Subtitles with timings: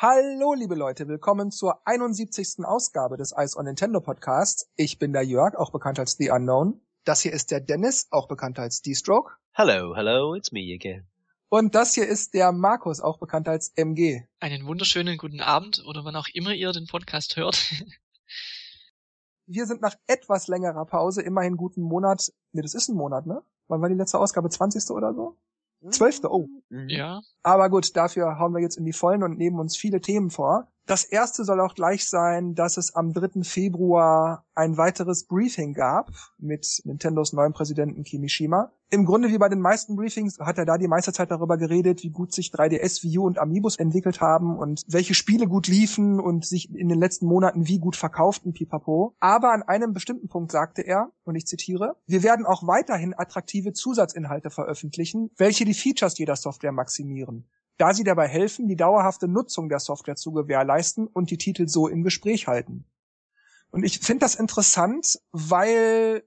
[0.00, 2.64] Hallo, liebe Leute, willkommen zur 71.
[2.64, 4.70] Ausgabe des Ice on Nintendo Podcasts.
[4.76, 6.80] Ich bin der Jörg, auch bekannt als The Unknown.
[7.02, 9.32] Das hier ist der Dennis, auch bekannt als D-Stroke.
[9.50, 11.08] Hello, hello, it's me again.
[11.48, 14.22] Und das hier ist der Markus, auch bekannt als MG.
[14.38, 17.56] Einen wunderschönen guten Abend oder wann auch immer ihr den Podcast hört.
[19.46, 23.42] Wir sind nach etwas längerer Pause, immerhin guten Monat, nee, das ist ein Monat, ne?
[23.66, 24.48] Wann war die letzte Ausgabe?
[24.48, 24.90] 20.
[24.90, 25.36] oder so?
[25.90, 26.48] Zwölfte, oh.
[26.70, 26.88] Mhm.
[26.88, 27.20] Ja.
[27.42, 30.68] Aber gut, dafür hauen wir jetzt in die Vollen und nehmen uns viele Themen vor.
[30.86, 33.42] Das erste soll auch gleich sein, dass es am 3.
[33.42, 38.72] Februar ein weiteres Briefing gab mit Nintendos neuem Präsidenten Kimishima.
[38.90, 42.02] Im Grunde wie bei den meisten Briefings hat er da die meiste Zeit darüber geredet,
[42.02, 46.18] wie gut sich 3DS, Wii U und Amiibos entwickelt haben und welche Spiele gut liefen
[46.18, 49.14] und sich in den letzten Monaten wie gut verkauften, pipapo.
[49.20, 53.74] Aber an einem bestimmten Punkt sagte er, und ich zitiere, wir werden auch weiterhin attraktive
[53.74, 57.46] Zusatzinhalte veröffentlichen, welche die Features jeder Software maximieren
[57.78, 61.86] da sie dabei helfen, die dauerhafte Nutzung der Software zu gewährleisten und die Titel so
[61.86, 62.84] im Gespräch halten.
[63.70, 66.24] Und ich finde das interessant, weil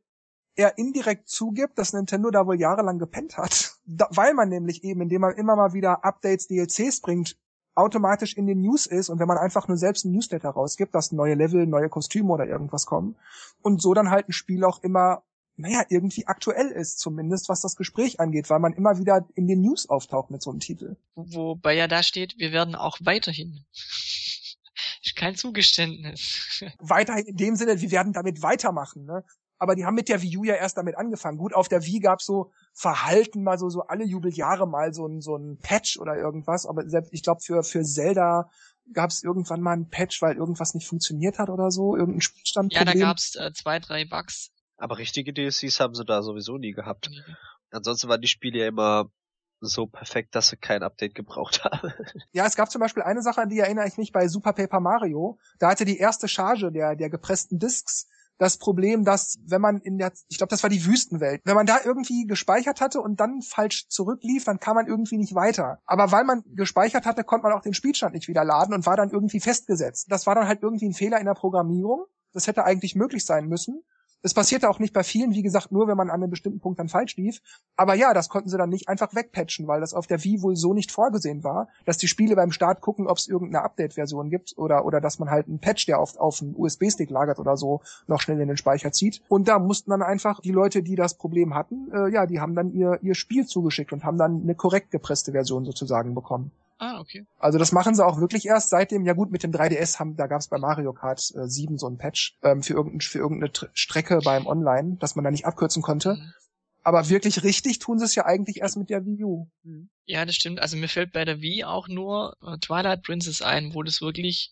[0.55, 5.01] er indirekt zugibt, dass Nintendo da wohl jahrelang gepennt hat, da, weil man nämlich eben,
[5.01, 7.37] indem man immer mal wieder Updates, DLCs bringt,
[7.73, 11.13] automatisch in den News ist und wenn man einfach nur selbst ein Newsletter rausgibt, dass
[11.13, 13.15] neue Level, neue Kostüme oder irgendwas kommen
[13.61, 15.23] und so dann halt ein Spiel auch immer
[15.57, 19.61] naja, irgendwie aktuell ist, zumindest was das Gespräch angeht, weil man immer wieder in den
[19.61, 20.95] News auftaucht mit so einem Titel.
[21.15, 23.65] Wobei ja da steht, wir werden auch weiterhin.
[25.15, 26.63] Kein Zugeständnis.
[26.79, 29.23] Weiterhin in dem Sinne, wir werden damit weitermachen, ne?
[29.61, 31.37] Aber die haben mit der Wii U ja erst damit angefangen.
[31.37, 35.21] Gut, auf der Wii gab's so Verhalten mal so, so alle Jubeljahre mal so ein,
[35.21, 36.65] so ein Patch oder irgendwas.
[36.65, 38.49] Aber selbst, ich glaube, für, für Zelda
[38.91, 42.73] gab's irgendwann mal ein Patch, weil irgendwas nicht funktioniert hat oder so, irgendein Spielstand.
[42.73, 44.51] Ja, da gab's äh, zwei, drei Bugs
[44.81, 47.09] aber richtige DLCs haben sie da sowieso nie gehabt.
[47.09, 47.35] Mhm.
[47.69, 49.11] Ansonsten waren die Spiele ja immer
[49.59, 51.93] so perfekt, dass sie kein Update gebraucht haben.
[52.33, 54.79] Ja, es gab zum Beispiel eine Sache, an die erinnere ich mich bei Super Paper
[54.79, 55.37] Mario.
[55.59, 58.07] Da hatte die erste Charge der, der gepressten Discs
[58.41, 61.67] das Problem, dass wenn man in der, ich glaube, das war die Wüstenwelt, wenn man
[61.67, 65.77] da irgendwie gespeichert hatte und dann falsch zurücklief, dann kam man irgendwie nicht weiter.
[65.85, 68.97] Aber weil man gespeichert hatte, konnte man auch den Spielstand nicht wieder laden und war
[68.97, 70.07] dann irgendwie festgesetzt.
[70.09, 72.05] Das war dann halt irgendwie ein Fehler in der Programmierung.
[72.33, 73.83] Das hätte eigentlich möglich sein müssen.
[74.23, 76.79] Es passierte auch nicht bei vielen, wie gesagt, nur wenn man an einem bestimmten Punkt
[76.79, 77.41] dann falsch lief.
[77.75, 80.55] Aber ja, das konnten sie dann nicht einfach wegpatchen, weil das auf der Wii wohl
[80.55, 84.53] so nicht vorgesehen war, dass die Spiele beim Start gucken, ob es irgendeine Update-Version gibt
[84.57, 87.81] oder, oder dass man halt einen Patch, der auf, auf einen USB-Stick lagert oder so,
[88.07, 89.21] noch schnell in den Speicher zieht.
[89.27, 92.55] Und da mussten dann einfach die Leute, die das Problem hatten, äh, ja, die haben
[92.55, 96.51] dann ihr, ihr Spiel zugeschickt und haben dann eine korrekt gepresste Version sozusagen bekommen.
[96.81, 97.27] Ah, okay.
[97.37, 100.25] Also das machen sie auch wirklich erst seitdem, ja gut, mit dem 3DS haben, da
[100.25, 103.51] gab es bei Mario Kart äh, 7 so ein Patch ähm, für, irgendein, für irgendeine
[103.51, 106.15] Tr Strecke beim Online, dass man da nicht abkürzen konnte.
[106.15, 106.33] Mhm.
[106.81, 109.47] Aber wirklich richtig tun sie es ja eigentlich erst mit der Wii U.
[109.61, 109.91] Mhm.
[110.05, 110.59] Ja, das stimmt.
[110.59, 114.51] Also mir fällt bei der Wii auch nur äh, Twilight Princess ein, wo das wirklich,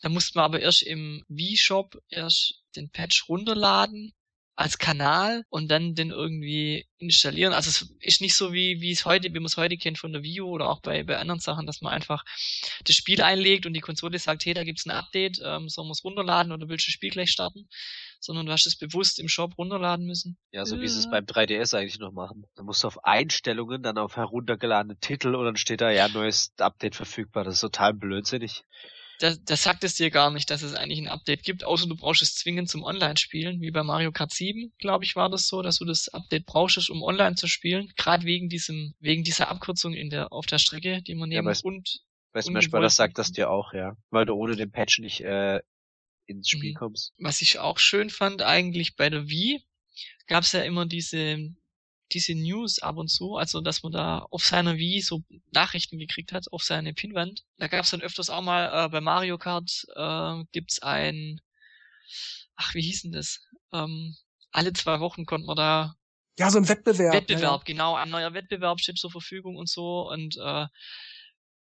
[0.00, 4.12] da musste man aber erst im Wii-Shop erst den Patch runterladen
[4.58, 7.52] als Kanal und dann den irgendwie installieren.
[7.52, 10.12] Also es ist nicht so wie wie es heute, wie man es heute kennt von
[10.12, 12.24] der Wii U oder auch bei, bei anderen Sachen, dass man einfach
[12.84, 15.92] das Spiel einlegt und die Konsole sagt, hey, da gibt's ein Update, ähm, sollen wir
[15.92, 17.68] es runterladen oder willst du das Spiel gleich starten?
[18.18, 20.36] Sondern du hast es bewusst im Shop runterladen müssen.
[20.50, 20.80] Ja, so äh.
[20.80, 22.44] wie sie es beim 3DS eigentlich noch machen.
[22.56, 26.52] Da musst du auf Einstellungen, dann auf heruntergeladene Titel und dann steht da ja neues
[26.58, 27.44] Update verfügbar.
[27.44, 28.64] Das ist total blödsinnig
[29.18, 31.96] das, das sagt es dir gar nicht, dass es eigentlich ein Update gibt, außer du
[31.96, 35.62] brauchst es zwingend zum Online-Spielen, wie bei Mario Kart 7, glaube ich, war das so,
[35.62, 39.94] dass du das Update brauchst, um online zu spielen, gerade wegen diesem, wegen dieser Abkürzung
[39.94, 42.00] in der, auf der Strecke, die man nehmen ja, und
[42.32, 42.94] bei Smash Bros.
[42.94, 45.60] sagt das dir auch, ja, weil du ohne den Patch nicht äh,
[46.26, 46.76] ins Spiel mhm.
[46.76, 47.12] kommst.
[47.18, 49.62] Was ich auch schön fand eigentlich bei der Wii,
[50.26, 51.54] gab es ja immer diese
[52.12, 56.32] diese News ab und zu, also dass man da auf seiner Wii so Nachrichten gekriegt
[56.32, 57.44] hat, auf seine Pinwand.
[57.58, 61.40] Da gab es dann öfters auch mal äh, bei Mario Kart äh, gibt's ein,
[62.56, 63.46] ach wie hieß denn das?
[63.72, 64.16] Ähm,
[64.50, 65.94] alle zwei Wochen konnte man da
[66.38, 67.14] ja so ein Wettbewerb.
[67.14, 67.64] Wettbewerb, ja.
[67.64, 70.66] genau, ein neuer Wettbewerb steht zur Verfügung und so und äh,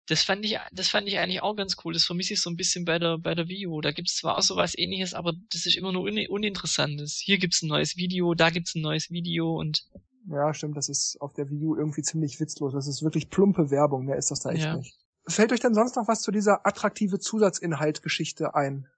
[0.08, 1.92] das fand ich, das fand ich eigentlich auch ganz cool.
[1.92, 3.80] Das vermisse ich so ein bisschen bei der, bei der U.
[3.80, 7.18] Da gibt's zwar auch sowas ähnliches, aber das ist immer nur un uninteressantes.
[7.18, 9.84] Hier gibt's ein neues Video, da gibt's ein neues Video und
[10.28, 12.72] ja, stimmt, das ist auf der Wii U irgendwie ziemlich witzlos.
[12.72, 14.76] Das ist wirklich plumpe Werbung, mehr ist das da echt ja.
[14.76, 14.98] nicht.
[15.28, 18.88] Fällt euch denn sonst noch was zu dieser attraktive Zusatzinhalt-Geschichte ein?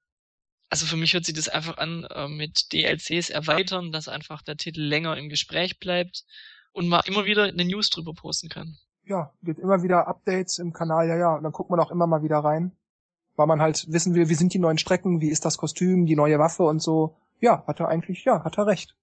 [0.70, 4.56] Also für mich hört sich das einfach an äh, mit DLCs erweitern, dass einfach der
[4.56, 6.24] Titel länger im Gespräch bleibt
[6.72, 8.76] und man immer wieder eine News drüber posten kann.
[9.04, 12.06] Ja, gibt immer wieder Updates im Kanal, ja, ja, und dann guckt man auch immer
[12.06, 12.72] mal wieder rein,
[13.36, 16.16] weil man halt wissen will, wie sind die neuen Strecken, wie ist das Kostüm, die
[16.16, 17.16] neue Waffe und so.
[17.40, 18.94] Ja, hat er eigentlich, ja, hat er recht.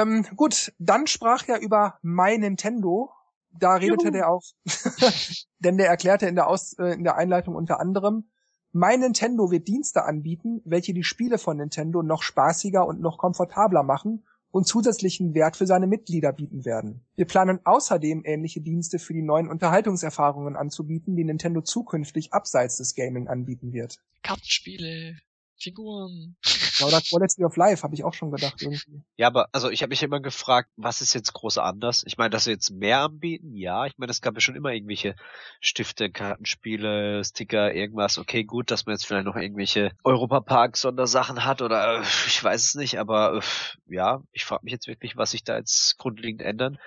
[0.00, 3.10] Ähm, gut, dann sprach ja über My Nintendo
[3.58, 4.12] Da redete Juhu.
[4.12, 4.42] der auch,
[5.58, 8.30] denn der erklärte in der, Aus, äh, in der Einleitung unter anderem,
[8.72, 13.82] mein Nintendo wird Dienste anbieten, welche die Spiele von Nintendo noch spaßiger und noch komfortabler
[13.82, 17.04] machen und zusätzlichen Wert für seine Mitglieder bieten werden.
[17.16, 22.94] Wir planen außerdem ähnliche Dienste für die neuen Unterhaltungserfahrungen anzubieten, die Nintendo zukünftig abseits des
[22.94, 23.98] Gaming anbieten wird.
[24.22, 25.16] Kartenspiele,
[25.56, 26.36] Figuren.
[26.80, 29.02] Ja, oder Quality of Life, habe ich auch schon gedacht irgendwie.
[29.16, 32.02] Ja, aber also ich habe mich immer gefragt, was ist jetzt groß anders?
[32.06, 33.86] Ich meine, dass sie jetzt mehr anbieten, ja.
[33.86, 35.14] Ich meine, es gab ja schon immer irgendwelche
[35.60, 38.18] Stifte, Kartenspiele, Sticker, irgendwas.
[38.18, 42.74] Okay, gut, dass man jetzt vielleicht noch irgendwelche Europapark-Sondersachen hat oder äh, ich weiß es
[42.74, 46.78] nicht, aber äh, ja, ich frage mich jetzt wirklich, was sich da jetzt grundlegend ändern.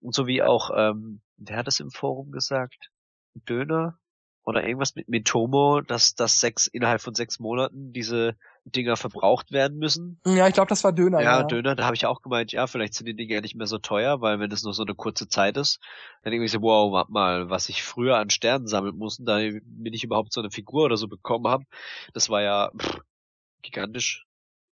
[0.00, 2.90] Und so wie auch, ähm, wer hat das im Forum gesagt?
[3.34, 3.98] Döner?
[4.48, 8.34] oder irgendwas mit Mitomo, dass das sechs innerhalb von sechs Monaten diese
[8.74, 10.20] Dinger verbraucht werden müssen.
[10.26, 11.20] Ja, ich glaube, das war Döner.
[11.20, 11.42] Ja, ja.
[11.44, 13.78] Döner, da habe ich auch gemeint, ja, vielleicht sind die Dinger ja nicht mehr so
[13.78, 15.80] teuer, weil wenn es nur so eine kurze Zeit ist,
[16.22, 19.92] dann irgendwie so, wow, warte mal, was ich früher an Sternen sammeln musste, da bin
[19.92, 21.64] ich überhaupt so eine Figur oder so bekommen habe,
[22.12, 23.00] das war ja pff,
[23.62, 24.28] gigantisch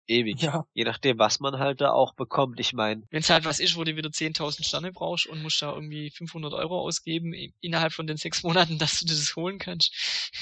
[0.06, 0.40] ewig.
[0.42, 0.66] Ja.
[0.74, 2.60] Je nachdem, was man halt da auch bekommt.
[2.60, 3.02] Ich meine.
[3.10, 6.10] Wenn es halt was ist, wo du wieder 10.000 Sterne brauchst und musst da irgendwie
[6.10, 9.92] 500 Euro ausgeben innerhalb von den sechs Monaten, dass du das holen kannst.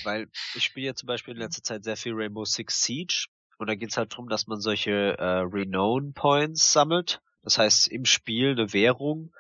[0.05, 3.27] Weil ich spiele ja zum Beispiel in letzter Zeit sehr viel Rainbow Six Siege
[3.62, 7.23] und da geht's halt drum, dass man solche äh, Renown Points sammelt.
[7.43, 9.32] Das heißt, im Spiel eine Währung,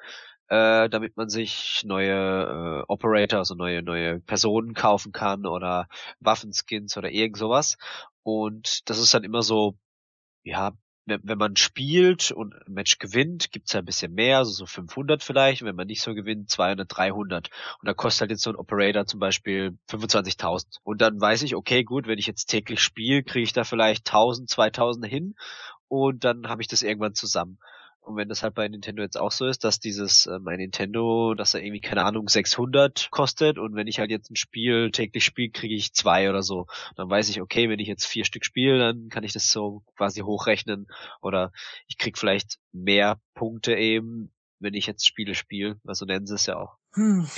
[0.48, 5.88] äh, damit man sich neue äh, Operator, also neue neue Personen kaufen kann oder
[6.20, 7.76] Waffenskins oder irgend sowas.
[8.22, 9.76] Und das ist dann immer so
[10.44, 10.72] ja,
[11.06, 15.22] wenn man spielt und ein Match gewinnt, gibt's ja ein bisschen mehr, also so 500
[15.22, 15.62] vielleicht.
[15.62, 17.48] Und wenn man nicht so gewinnt, 200, 300.
[17.80, 20.78] Und da kostet halt jetzt so ein Operator zum Beispiel 25.000.
[20.84, 24.08] Und dann weiß ich, okay, gut, wenn ich jetzt täglich spiele, kriege ich da vielleicht
[24.08, 25.34] 1000, 2000 hin.
[25.88, 27.58] Und dann habe ich das irgendwann zusammen.
[28.02, 31.34] Und wenn das halt bei Nintendo jetzt auch so ist, dass dieses äh, mein Nintendo,
[31.34, 35.24] dass er irgendwie keine Ahnung 600 kostet und wenn ich halt jetzt ein Spiel täglich
[35.24, 36.66] spiele, kriege ich zwei oder so.
[36.96, 39.82] Dann weiß ich, okay, wenn ich jetzt vier Stück spiele, dann kann ich das so
[39.96, 40.88] quasi hochrechnen
[41.20, 41.52] oder
[41.86, 45.78] ich krieg vielleicht mehr Punkte eben, wenn ich jetzt Spiele spiele.
[45.86, 46.78] Also nennen sie es ja auch.
[46.94, 47.28] Hm.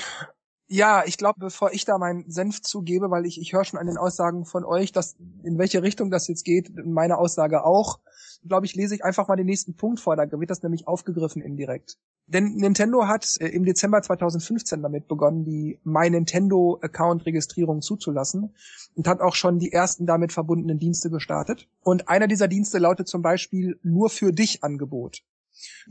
[0.66, 3.86] Ja, ich glaube, bevor ich da meinen Senf zugebe, weil ich, ich höre schon an
[3.86, 8.00] den Aussagen von euch, dass in welche Richtung das jetzt geht, meine Aussage auch,
[8.46, 11.42] glaube ich, lese ich einfach mal den nächsten Punkt vor, da wird das nämlich aufgegriffen
[11.42, 11.98] indirekt.
[12.26, 18.54] Denn Nintendo hat äh, im Dezember 2015 damit begonnen, die My Nintendo Account Registrierung zuzulassen
[18.94, 21.68] und hat auch schon die ersten damit verbundenen Dienste gestartet.
[21.82, 25.22] Und einer dieser Dienste lautet zum Beispiel nur für dich Angebot.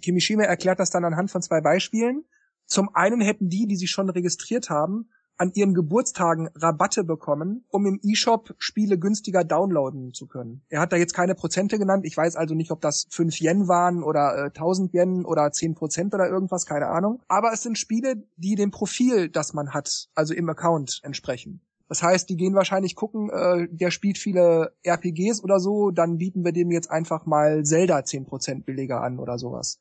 [0.02, 2.26] Kimishima erklärt das dann anhand von zwei Beispielen.
[2.74, 7.86] Zum einen hätten die, die sich schon registriert haben, an ihren Geburtstagen Rabatte bekommen, um
[7.86, 10.64] im E-Shop Spiele günstiger downloaden zu können.
[10.70, 12.04] Er hat da jetzt keine Prozente genannt.
[12.04, 15.76] Ich weiß also nicht, ob das 5 Yen waren oder äh, 1000 Yen oder 10
[15.76, 17.22] Prozent oder irgendwas, keine Ahnung.
[17.28, 21.62] Aber es sind Spiele, die dem Profil, das man hat, also im Account entsprechen.
[21.90, 26.44] Das heißt, die gehen wahrscheinlich gucken, äh, der spielt viele RPGs oder so, dann bieten
[26.44, 29.80] wir dem jetzt einfach mal Zelda 10% billiger an oder sowas.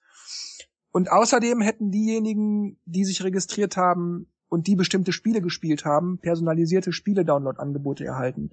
[0.92, 6.92] Und außerdem hätten diejenigen, die sich registriert haben und die bestimmte Spiele gespielt haben, personalisierte
[6.92, 8.50] Spiele-Download-Angebote erhalten.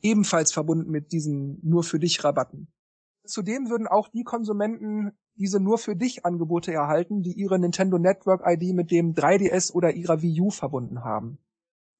[0.00, 2.68] Ebenfalls verbunden mit diesen nur für dich Rabatten.
[3.24, 8.42] Zudem würden auch die Konsumenten diese nur für dich Angebote erhalten, die ihre Nintendo Network
[8.46, 11.38] ID mit dem 3DS oder ihrer Wii U verbunden haben.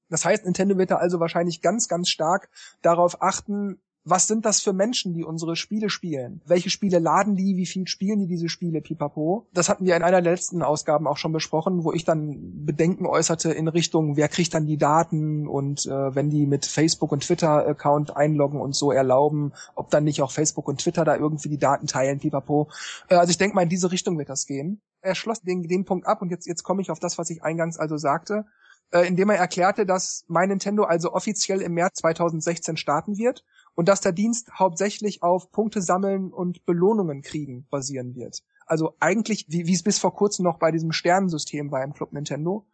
[0.09, 2.51] Das heißt, Nintendo wird da also wahrscheinlich ganz, ganz stark
[2.83, 3.81] darauf achten,
[4.11, 6.43] was sind das für Menschen, die unsere Spiele spielen?
[6.45, 7.57] Welche Spiele laden die?
[7.57, 8.81] Wie viel spielen die diese Spiele?
[8.81, 9.47] Pipapo.
[9.53, 13.07] Das hatten wir in einer der letzten Ausgaben auch schon besprochen, wo ich dann Bedenken
[13.07, 17.23] äußerte in Richtung, wer kriegt dann die Daten und äh, wenn die mit Facebook und
[17.23, 21.49] Twitter Account einloggen und so erlauben, ob dann nicht auch Facebook und Twitter da irgendwie
[21.49, 22.69] die Daten teilen, Pipapo.
[23.09, 24.83] Äh, also ich denke mal, in diese Richtung wird das gehen.
[25.03, 27.43] Er schloss den, den Punkt ab und jetzt, jetzt komme ich auf das, was ich
[27.45, 28.45] eingangs also sagte
[28.93, 33.45] äh, indem er erklärte, dass mein Nintendo also offiziell im März 2016 starten wird
[33.81, 38.43] und dass der Dienst hauptsächlich auf Punkte sammeln und Belohnungen kriegen basieren wird.
[38.67, 42.13] Also eigentlich, wie, wie es bis vor kurzem noch bei diesem Sternensystem war im Club
[42.13, 42.67] Nintendo.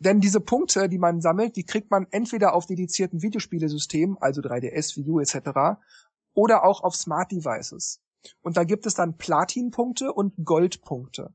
[0.00, 4.96] Denn diese Punkte, die man sammelt, die kriegt man entweder auf dedizierten Videospielesystemen, also 3DS,
[4.96, 5.78] Wii U etc.,
[6.34, 8.02] oder auch auf Smart Devices.
[8.42, 11.32] Und da gibt es dann Platin-Punkte und Gold-Punkte.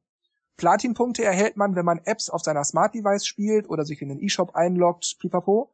[0.58, 4.20] Platin-Punkte erhält man, wenn man Apps auf seiner Smart Device spielt oder sich in den
[4.20, 5.72] eShop einloggt, pipapo.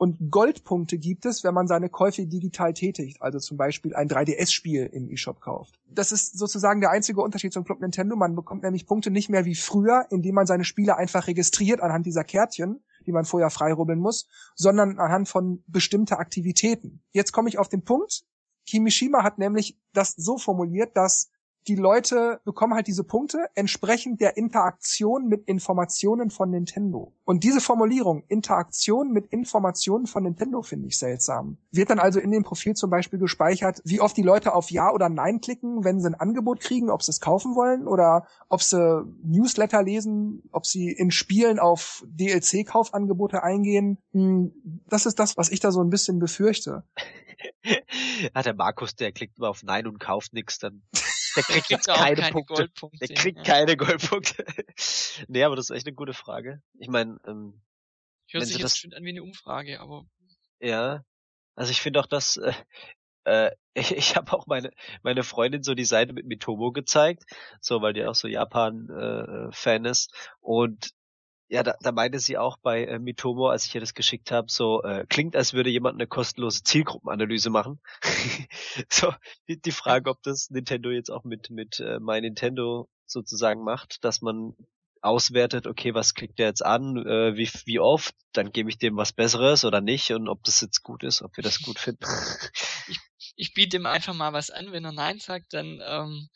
[0.00, 4.86] Und Goldpunkte gibt es, wenn man seine Käufe digital tätigt, also zum Beispiel ein 3DS-Spiel
[4.86, 5.78] im eShop kauft.
[5.90, 8.16] Das ist sozusagen der einzige Unterschied zum Club Nintendo.
[8.16, 12.06] Man bekommt nämlich Punkte nicht mehr wie früher, indem man seine Spiele einfach registriert anhand
[12.06, 17.02] dieser Kärtchen, die man vorher freirubbeln muss, sondern anhand von bestimmter Aktivitäten.
[17.12, 18.24] Jetzt komme ich auf den Punkt.
[18.66, 21.28] Kimishima hat nämlich das so formuliert, dass
[21.68, 27.12] die Leute bekommen halt diese Punkte entsprechend der Interaktion mit Informationen von Nintendo.
[27.24, 31.58] Und diese Formulierung, Interaktion mit Informationen von Nintendo, finde ich seltsam.
[31.70, 34.90] Wird dann also in dem Profil zum Beispiel gespeichert, wie oft die Leute auf Ja
[34.92, 38.62] oder Nein klicken, wenn sie ein Angebot kriegen, ob sie es kaufen wollen oder ob
[38.62, 43.98] sie Newsletter lesen, ob sie in Spielen auf DLC-Kaufangebote eingehen.
[44.12, 44.52] Hm,
[44.88, 46.84] das ist das, was ich da so ein bisschen befürchte.
[47.62, 50.82] ja, der Markus, der klickt immer auf Nein und kauft nichts, dann
[51.36, 52.54] der kriegt jetzt keine, keine, Punkte.
[52.54, 53.06] Goldpunkte.
[53.06, 53.44] Der kriegt ja.
[53.44, 54.44] keine Goldpunkte.
[55.28, 56.62] nee, aber das ist echt eine gute Frage.
[56.78, 57.60] Ich meine, ähm,
[58.30, 60.06] hört sich jetzt schon an wie eine Umfrage, aber
[60.60, 61.04] ja,
[61.54, 62.52] also ich finde auch, dass äh,
[63.24, 64.70] äh, ich, ich habe auch meine
[65.02, 67.24] meine Freundin so die Seite mit Mitomo gezeigt,
[67.60, 70.90] so weil die auch so Japan äh, Fan ist und
[71.50, 74.46] ja, da, da meinte sie auch bei äh, Mitomo, als ich ihr das geschickt habe,
[74.48, 77.80] so äh, klingt, als würde jemand eine kostenlose Zielgruppenanalyse machen.
[78.88, 79.12] so
[79.48, 84.04] die, die Frage, ob das Nintendo jetzt auch mit mit äh, My Nintendo sozusagen macht,
[84.04, 84.54] dass man
[85.02, 88.96] auswertet, okay, was klickt der jetzt an, äh, wie wie oft, dann gebe ich dem
[88.96, 92.04] was Besseres oder nicht und ob das jetzt gut ist, ob wir das gut finden.
[92.86, 93.00] ich,
[93.34, 96.28] ich biete ihm einfach mal was an, wenn er Nein sagt, dann ähm,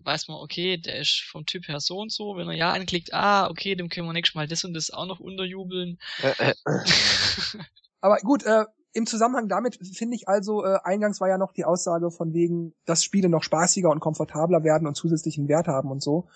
[0.00, 2.36] weiß man, okay, der ist vom Typ her so und so.
[2.36, 5.06] Wenn er Ja anklickt, ah, okay, dem können wir nächstes Mal das und das auch
[5.06, 5.98] noch unterjubeln.
[8.00, 11.64] Aber gut, äh, im Zusammenhang damit finde ich also, äh, eingangs war ja noch die
[11.64, 16.02] Aussage von wegen, dass Spiele noch spaßiger und komfortabler werden und zusätzlichen Wert haben und
[16.02, 16.28] so.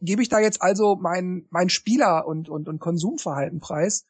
[0.00, 4.06] Gebe ich da jetzt also mein, mein Spieler- und, und, und Konsumverhalten preis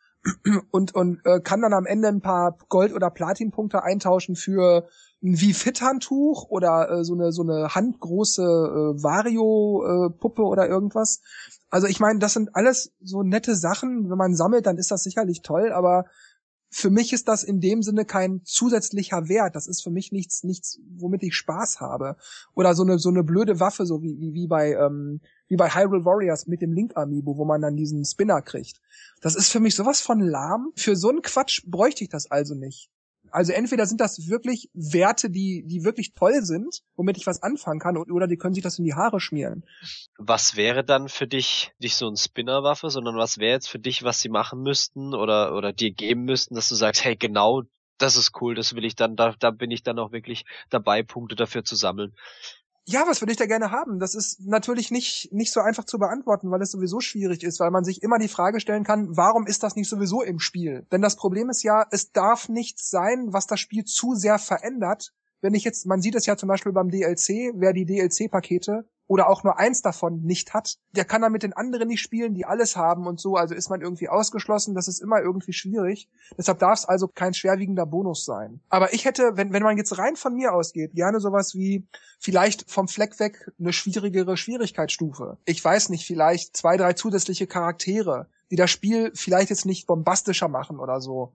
[0.70, 4.88] und, und äh, kann dann am Ende ein paar Gold- oder Platinpunkte eintauschen für
[5.22, 10.68] wie fit Handtuch oder äh, so eine so eine handgroße äh, Vario äh, Puppe oder
[10.68, 11.20] irgendwas.
[11.70, 14.10] Also ich meine, das sind alles so nette Sachen.
[14.10, 16.06] Wenn man sammelt, dann ist das sicherlich toll, aber
[16.74, 19.54] für mich ist das in dem Sinne kein zusätzlicher Wert.
[19.54, 22.16] Das ist für mich nichts, nichts, womit ich Spaß habe.
[22.54, 25.68] Oder so eine so eine blöde Waffe, so wie wie, wie bei ähm, wie bei
[25.68, 28.80] Hyrule Warriors mit dem Link Amiibo, wo man dann diesen Spinner kriegt.
[29.20, 30.72] Das ist für mich sowas von lahm.
[30.74, 32.90] Für so einen Quatsch bräuchte ich das also nicht.
[33.32, 37.80] Also entweder sind das wirklich Werte, die, die wirklich toll sind, womit ich was anfangen
[37.80, 39.64] kann, oder die können sich das in die Haare schmieren.
[40.18, 44.02] Was wäre dann für dich nicht so ein Spinnerwaffe, sondern was wäre jetzt für dich,
[44.02, 47.62] was sie machen müssten oder, oder dir geben müssten, dass du sagst, hey, genau,
[47.98, 51.02] das ist cool, das will ich dann, da, da bin ich dann auch wirklich dabei,
[51.02, 52.14] Punkte dafür zu sammeln.
[52.84, 54.00] Ja, was würde ich da gerne haben?
[54.00, 57.70] Das ist natürlich nicht, nicht so einfach zu beantworten, weil es sowieso schwierig ist, weil
[57.70, 60.84] man sich immer die Frage stellen kann, warum ist das nicht sowieso im Spiel?
[60.90, 65.12] Denn das Problem ist ja, es darf nichts sein, was das Spiel zu sehr verändert.
[65.40, 69.28] Wenn ich jetzt, man sieht es ja zum Beispiel beim DLC, wer die DLC-Pakete oder
[69.28, 72.44] auch nur eins davon nicht hat, der kann dann mit den anderen nicht spielen, die
[72.44, 76.08] alles haben und so, also ist man irgendwie ausgeschlossen, das ist immer irgendwie schwierig.
[76.38, 78.60] Deshalb darf es also kein schwerwiegender Bonus sein.
[78.68, 81.86] Aber ich hätte, wenn, wenn man jetzt rein von mir ausgeht, gerne sowas wie
[82.20, 85.38] vielleicht vom Fleck weg eine schwierigere Schwierigkeitsstufe.
[85.44, 90.48] Ich weiß nicht, vielleicht zwei, drei zusätzliche Charaktere, die das Spiel vielleicht jetzt nicht bombastischer
[90.48, 91.32] machen oder so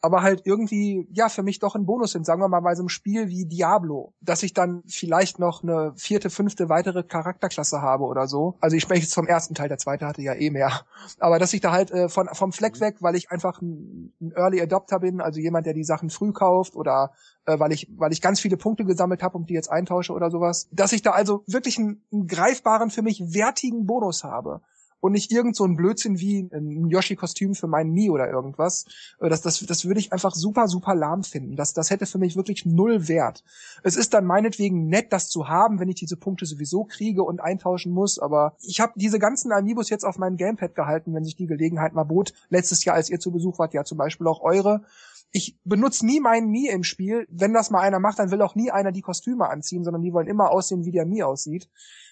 [0.00, 2.82] aber halt irgendwie, ja, für mich doch ein Bonus sind, sagen wir mal bei so
[2.82, 8.04] einem Spiel wie Diablo, dass ich dann vielleicht noch eine vierte, fünfte weitere Charakterklasse habe
[8.04, 8.56] oder so.
[8.60, 10.82] Also ich spreche jetzt vom ersten Teil, der zweite hatte ja eh mehr.
[11.18, 12.80] Aber dass ich da halt äh, von, vom Fleck mhm.
[12.80, 16.32] weg, weil ich einfach ein, ein Early Adopter bin, also jemand, der die Sachen früh
[16.32, 17.12] kauft oder
[17.46, 20.30] äh, weil ich, weil ich ganz viele Punkte gesammelt habe und die jetzt eintausche oder
[20.30, 24.60] sowas, dass ich da also wirklich einen, einen greifbaren, für mich wertigen Bonus habe
[25.00, 28.86] und nicht irgend so ein Blödsinn wie ein Yoshi-Kostüm für meinen Mii oder irgendwas.
[29.20, 31.56] Äh, das, das, das würde ich einfach super, super lahm finden.
[31.56, 33.44] Das, das hätte für mich wirklich null Wert.
[33.82, 37.40] Es ist dann meinetwegen nett, das zu haben, wenn ich diese Punkte sowieso kriege und
[37.40, 41.36] eintauschen muss, aber ich habe diese ganzen Amiibos jetzt auf meinem Gamepad gehalten, wenn sich
[41.36, 42.32] die Gelegenheit mal bot.
[42.48, 44.82] Letztes Jahr, als ihr zu Besuch wart, ja zum Beispiel auch eure
[45.30, 47.26] ich benutze nie meinen Mii im Spiel.
[47.30, 50.12] Wenn das mal einer macht, dann will auch nie einer die Kostüme anziehen, sondern die
[50.12, 51.68] wollen immer aussehen, wie der Mii aussieht.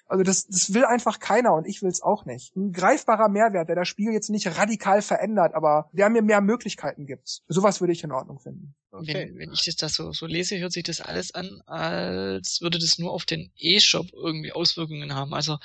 [0.09, 2.55] Also das, das will einfach keiner und ich will es auch nicht.
[2.55, 7.07] Ein greifbarer Mehrwert, der das Spiel jetzt nicht radikal verändert, aber der mir mehr Möglichkeiten
[7.07, 7.43] gibt.
[7.49, 8.75] Sowas würde ich in Ordnung finden.
[8.93, 9.15] Okay.
[9.15, 12.79] Wenn, wenn ich das da so, so lese, hört sich das alles an, als würde
[12.79, 15.35] das nur auf den E-Shop irgendwie Auswirkungen haben.
[15.35, 15.59] Also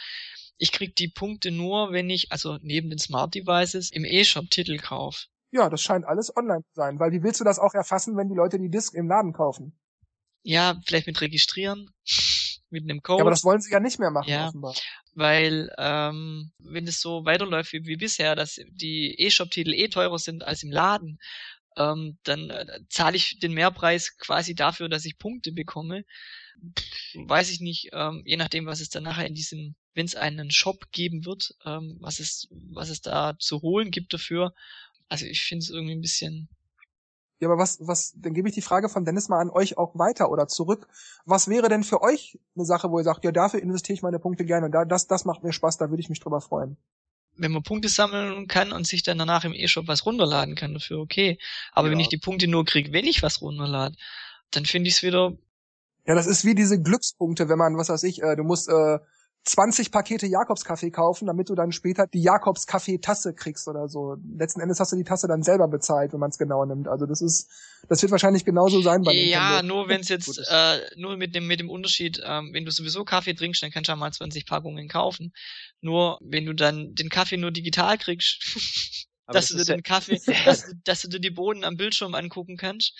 [0.57, 4.77] ich krieg die Punkte nur, wenn ich, also neben den Smart Devices, im E-Shop Titel
[4.77, 5.27] kaufe.
[5.51, 8.29] Ja, das scheint alles online zu sein, weil wie willst du das auch erfassen, wenn
[8.29, 9.77] die Leute die Disc im Laden kaufen?
[10.43, 11.91] Ja, vielleicht mit registrieren
[12.71, 13.19] mit einem Code.
[13.19, 14.75] Ja, aber das wollen sie ja nicht mehr machen, ja, offenbar.
[15.13, 20.43] Weil, ähm, wenn es so weiterläuft wie, wie bisher, dass die E-Shop-Titel eh teurer sind
[20.43, 21.19] als im Laden,
[21.77, 26.03] ähm, dann äh, zahle ich den Mehrpreis quasi dafür, dass ich Punkte bekomme.
[26.77, 30.15] Pff, weiß ich nicht, ähm, je nachdem, was es dann nachher in diesem, wenn es
[30.15, 34.53] einen Shop geben wird, ähm, was es, was es da zu holen gibt dafür.
[35.07, 36.49] Also ich finde es irgendwie ein bisschen
[37.41, 39.97] Ja, aber was, was, dann gebe ich die Frage von Dennis mal an euch auch
[39.97, 40.87] weiter oder zurück.
[41.25, 44.19] Was wäre denn für euch eine Sache, wo ihr sagt, ja, dafür investiere ich meine
[44.19, 46.77] Punkte gerne und da, das, das macht mir Spaß, da würde ich mich drüber freuen.
[47.37, 50.99] Wenn man Punkte sammeln kann und sich dann danach im E-Shop was runterladen kann, dafür
[50.99, 51.39] okay.
[51.71, 51.93] Aber ja.
[51.93, 53.95] wenn ich die Punkte nur kriege, wenn ich was runterlade,
[54.51, 55.35] dann finde ich es wieder.
[56.05, 58.99] Ja, das ist wie diese Glückspunkte, wenn man, was weiß ich, äh, du musst äh,
[59.43, 64.17] 20 Pakete Jakobskaffee kaufen, damit du dann später die Jakobskaffee-Tasse kriegst oder so.
[64.37, 66.87] Letzten Endes hast du die Tasse dann selber bezahlt, wenn man es genau nimmt.
[66.87, 67.49] Also das ist,
[67.89, 69.73] das wird wahrscheinlich genauso sein bei Ja, Nintendo.
[69.73, 73.03] nur wenn es jetzt, äh, nur mit dem mit dem Unterschied, ähm, wenn du sowieso
[73.03, 75.33] Kaffee trinkst, dann kannst du ja mal 20 Packungen kaufen.
[75.81, 78.37] Nur wenn du dann den Kaffee nur digital kriegst,
[79.31, 82.93] dass du dir den Kaffee, dass, dass du dir die Bohnen am Bildschirm angucken kannst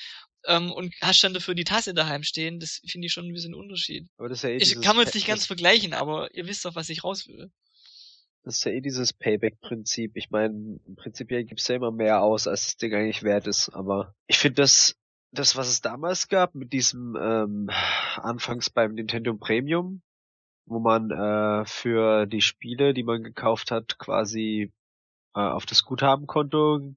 [0.46, 3.56] ähm, und hast dann dafür die Tasse daheim stehen, das finde ich schon ein bisschen
[3.56, 4.08] Unterschied.
[4.18, 6.66] Aber das ist ja eh ich kann man jetzt nicht ganz vergleichen, aber ihr wisst
[6.66, 7.52] doch, was ich raus will.
[8.44, 10.14] Das ist ja eh dieses Payback-Prinzip.
[10.16, 13.70] Ich meine, prinzipiell gibt's ja immer mehr aus, als das Ding eigentlich wert ist.
[13.70, 14.96] Aber ich finde das,
[15.32, 17.70] das, was es damals gab, mit diesem ähm,
[18.16, 20.02] anfangs beim Nintendo Premium,
[20.66, 24.72] wo man äh, für die Spiele, die man gekauft hat, quasi
[25.36, 26.96] äh, auf das Guthabenkonto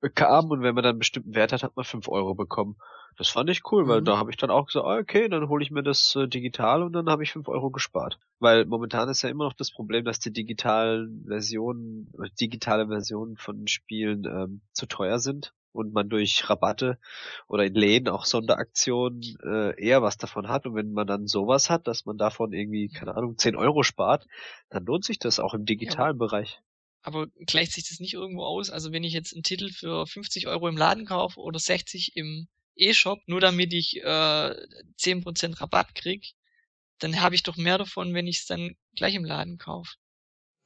[0.00, 2.76] bekam und wenn man dann einen bestimmten Wert hat, hat man fünf Euro bekommen.
[3.16, 4.04] Das fand ich cool, weil mhm.
[4.04, 6.82] da habe ich dann auch gesagt, ah, okay, dann hole ich mir das äh, digital
[6.82, 8.18] und dann habe ich fünf Euro gespart.
[8.38, 13.66] Weil momentan ist ja immer noch das Problem, dass die digitalen Versionen, digitale Versionen von
[13.66, 16.98] Spielen ähm, zu teuer sind und man durch Rabatte
[17.46, 20.66] oder in Läden auch Sonderaktionen äh, eher was davon hat.
[20.66, 24.26] Und wenn man dann sowas hat, dass man davon irgendwie, keine Ahnung, zehn Euro spart,
[24.70, 26.26] dann lohnt sich das auch im digitalen ja.
[26.26, 26.60] Bereich.
[27.08, 28.68] Aber gleicht sich das nicht irgendwo aus?
[28.68, 32.48] Also wenn ich jetzt einen Titel für 50 Euro im Laden kaufe oder 60 im
[32.76, 34.54] E-Shop, nur damit ich äh,
[34.98, 36.34] 10% Rabatt krieg,
[36.98, 39.94] dann habe ich doch mehr davon, wenn ich es dann gleich im Laden kaufe.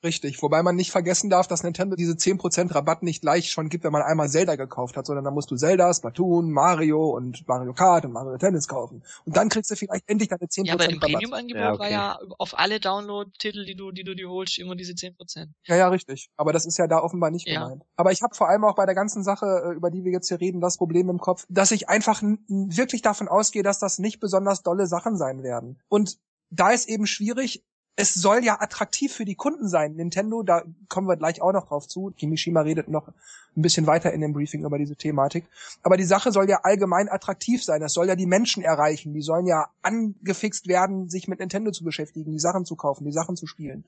[0.04, 3.84] Richtig, wobei man nicht vergessen darf, dass Nintendo diese 10% Rabatt nicht gleich schon gibt,
[3.84, 7.72] wenn man einmal Zelda gekauft hat, sondern dann musst du Zelda, Splatoon, Mario und Mario
[7.72, 9.04] Kart und Mario Tennis kaufen.
[9.24, 10.66] Und dann kriegst du vielleicht endlich deine 10% Rabatt.
[10.66, 11.78] Ja, bei dem Premium-Angebot ja, okay.
[11.78, 15.48] war ja auf alle Download-Titel, die du, die du dir holst, immer diese 10%.
[15.66, 16.30] Ja, ja, richtig.
[16.36, 17.62] Aber das ist ja da offenbar nicht ja.
[17.62, 17.84] gemeint.
[17.94, 20.28] Aber ich habe vor allem auch bei der ganzen Sache, äh, über die wir jetzt
[20.28, 24.18] hier reden, das Problem im Kopf, dass ich einfach wirklich davon ausgehe, dass das nicht
[24.18, 25.80] besonders dolle Sachen sein werden.
[25.88, 26.18] Und
[26.50, 29.94] da ist eben schwierig, es soll ja attraktiv für die Kunden sein.
[29.94, 32.12] Nintendo, da kommen wir gleich auch noch drauf zu.
[32.16, 33.08] Kimishima redet noch
[33.54, 35.44] ein bisschen weiter in dem Briefing über diese Thematik.
[35.82, 37.82] Aber die Sache soll ja allgemein attraktiv sein.
[37.82, 39.12] Das soll ja die Menschen erreichen.
[39.12, 43.12] Die sollen ja angefixt werden, sich mit Nintendo zu beschäftigen, die Sachen zu kaufen, die
[43.12, 43.84] Sachen zu spielen.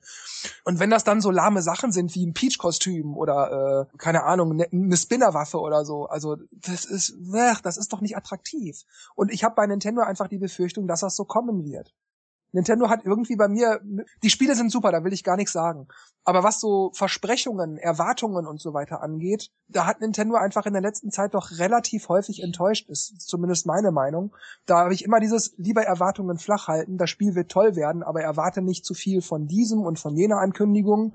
[0.65, 4.55] Und wenn das dann so lahme Sachen sind wie ein Peach-Kostüm oder äh, keine Ahnung,
[4.55, 7.15] ne, eine Spinnerwaffe oder so, also das ist,
[7.63, 8.83] das ist doch nicht attraktiv.
[9.15, 11.91] Und ich habe bei Nintendo einfach die Befürchtung, dass das so kommen wird.
[12.55, 13.81] Nintendo hat irgendwie bei mir,
[14.23, 15.87] die Spiele sind super, da will ich gar nichts sagen.
[16.23, 20.81] Aber was so Versprechungen, Erwartungen und so weiter angeht, da hat Nintendo einfach in der
[20.81, 24.33] letzten Zeit doch relativ häufig enttäuscht, ist zumindest meine Meinung.
[24.65, 28.21] Da habe ich immer dieses lieber Erwartungen flach halten, das Spiel wird toll werden, aber
[28.21, 31.13] erwarte nicht zu viel von diesem und von jener Ankündigung.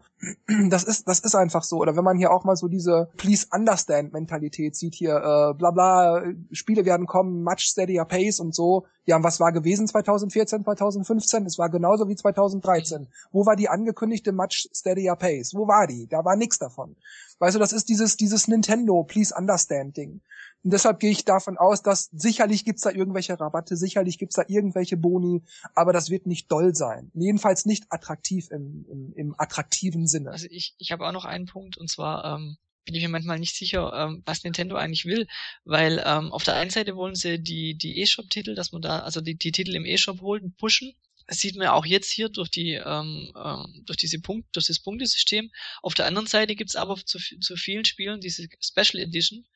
[0.68, 1.78] Das ist, das ist einfach so.
[1.78, 5.70] Oder wenn man hier auch mal so diese Please Understand Mentalität sieht hier, äh, bla
[5.70, 6.22] bla,
[6.52, 8.84] Spiele werden kommen, much steadier pace und so.
[9.10, 11.44] Ja, was war gewesen 2014, 2015?
[11.44, 13.08] Es war genauso wie 2013.
[13.32, 15.52] Wo war die angekündigte much steadier pace?
[15.52, 16.06] Wo war die?
[16.06, 16.94] Da war nichts davon.
[17.40, 20.20] Weißt du, das ist dieses, dieses Nintendo Please Understand Ding.
[20.62, 24.44] Und deshalb gehe ich davon aus, dass sicherlich gibt's da irgendwelche Rabatte, sicherlich gibt's da
[24.46, 25.42] irgendwelche Boni,
[25.74, 27.10] aber das wird nicht doll sein.
[27.12, 30.30] Jedenfalls nicht attraktiv im, im, im attraktiven Sinne.
[30.30, 33.38] Also ich, ich habe auch noch einen Punkt und zwar ähm, bin ich mir manchmal
[33.38, 35.26] nicht sicher, ähm, was Nintendo eigentlich will,
[35.64, 39.20] weil ähm, auf der einen Seite wollen sie die die E-Shop-Titel, dass man da also
[39.20, 40.94] die, die Titel im E-Shop holen, pushen.
[41.26, 44.66] Das sieht man ja auch jetzt hier durch die ähm, äh, durch diese Punkt durch
[44.66, 45.50] das Punktesystem.
[45.82, 49.46] Auf der anderen Seite gibt's aber zu, zu vielen Spielen diese Special Edition,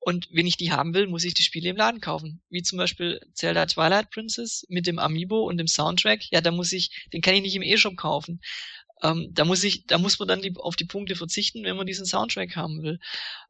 [0.00, 2.40] und wenn ich die haben will, muss ich die Spiele im Laden kaufen.
[2.50, 6.30] Wie zum Beispiel Zelda Twilight Princess mit dem Amiibo und dem Soundtrack.
[6.30, 8.40] Ja, da muss ich, den kann ich nicht im E-Shop kaufen.
[9.02, 11.86] Ähm, da muss ich, da muss man dann die, auf die Punkte verzichten, wenn man
[11.86, 12.98] diesen Soundtrack haben will.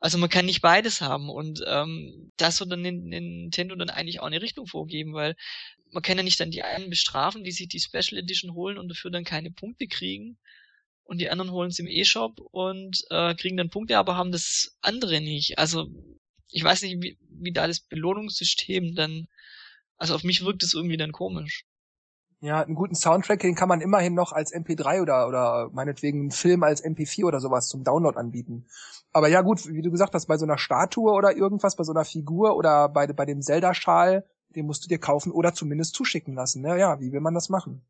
[0.01, 4.27] Also man kann nicht beides haben und ähm, das soll dann Nintendo dann eigentlich auch
[4.27, 5.37] eine Richtung vorgeben, weil
[5.91, 8.89] man kann ja nicht dann die einen bestrafen, die sich die Special Edition holen und
[8.89, 10.39] dafür dann keine Punkte kriegen
[11.05, 14.77] und die anderen holen es im E-Shop und äh, kriegen dann Punkte, aber haben das
[14.83, 15.59] andere nicht.
[15.59, 15.89] Also
[16.51, 19.29] ich weiß nicht, wie, wie da das Belohnungssystem dann,
[19.97, 21.65] also auf mich wirkt es irgendwie dann komisch.
[22.41, 26.31] Ja, einen guten Soundtrack, den kann man immerhin noch als MP3 oder, oder meinetwegen einen
[26.31, 28.67] Film als MP4 oder sowas zum Download anbieten.
[29.13, 31.93] Aber ja gut, wie du gesagt hast, bei so einer Statue oder irgendwas, bei so
[31.93, 36.35] einer Figur oder bei, bei dem Zelda-Schal, den musst du dir kaufen oder zumindest zuschicken
[36.35, 36.65] lassen.
[36.65, 37.83] Ja, ja, wie will man das machen?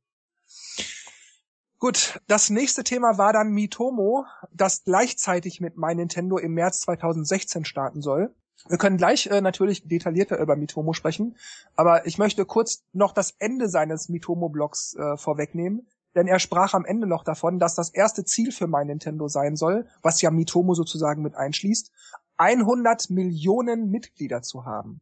[1.79, 7.65] Gut, das nächste Thema war dann Mitomo, das gleichzeitig mit My Nintendo im März 2016
[7.67, 8.35] starten soll.
[8.67, 11.37] Wir können gleich äh, natürlich detaillierter über Mitomo sprechen,
[11.77, 16.85] aber ich möchte kurz noch das Ende seines Mitomo-Blogs äh, vorwegnehmen, denn er sprach am
[16.85, 20.75] Ende noch davon, dass das erste Ziel für mein Nintendo sein soll, was ja Mitomo
[20.75, 21.93] sozusagen mit einschließt,
[22.39, 25.01] 100 Millionen Mitglieder zu haben.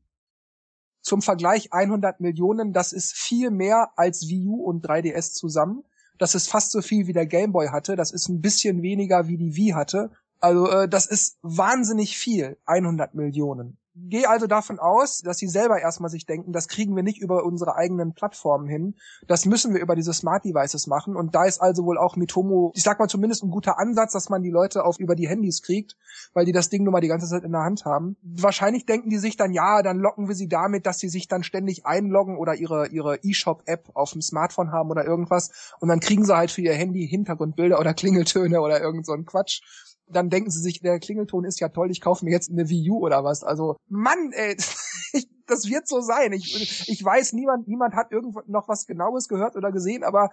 [1.02, 5.84] Zum Vergleich 100 Millionen, das ist viel mehr als Wii U und 3DS zusammen.
[6.18, 7.94] Das ist fast so viel wie der Game Boy hatte.
[7.94, 10.10] Das ist ein bisschen weniger wie die Wii hatte.
[10.40, 13.78] Also äh, das ist wahnsinnig viel, 100 Millionen.
[13.98, 17.44] Geh also davon aus, dass sie selber erstmal sich denken, das kriegen wir nicht über
[17.44, 18.94] unsere eigenen Plattformen hin.
[19.26, 21.16] Das müssen wir über diese Smart Devices machen.
[21.16, 24.28] Und da ist also wohl auch Mitomo, ich sag mal zumindest ein guter Ansatz, dass
[24.28, 25.96] man die Leute auf über die Handys kriegt,
[26.34, 28.18] weil die das Ding nun mal die ganze Zeit in der Hand haben.
[28.20, 31.42] Wahrscheinlich denken die sich dann, ja, dann locken wir sie damit, dass sie sich dann
[31.42, 35.72] ständig einloggen oder ihre, ihre E-Shop-App auf dem Smartphone haben oder irgendwas.
[35.80, 39.24] Und dann kriegen sie halt für ihr Handy Hintergrundbilder oder Klingeltöne oder irgend so ein
[39.24, 39.62] Quatsch
[40.08, 42.90] dann denken sie sich, der Klingelton ist ja toll, ich kaufe mir jetzt eine Wii
[42.90, 43.42] U oder was.
[43.42, 44.56] Also, Mann, ey,
[45.46, 46.32] das wird so sein.
[46.32, 50.30] Ich, ich weiß, niemand, niemand hat irgendwo noch was Genaues gehört oder gesehen, aber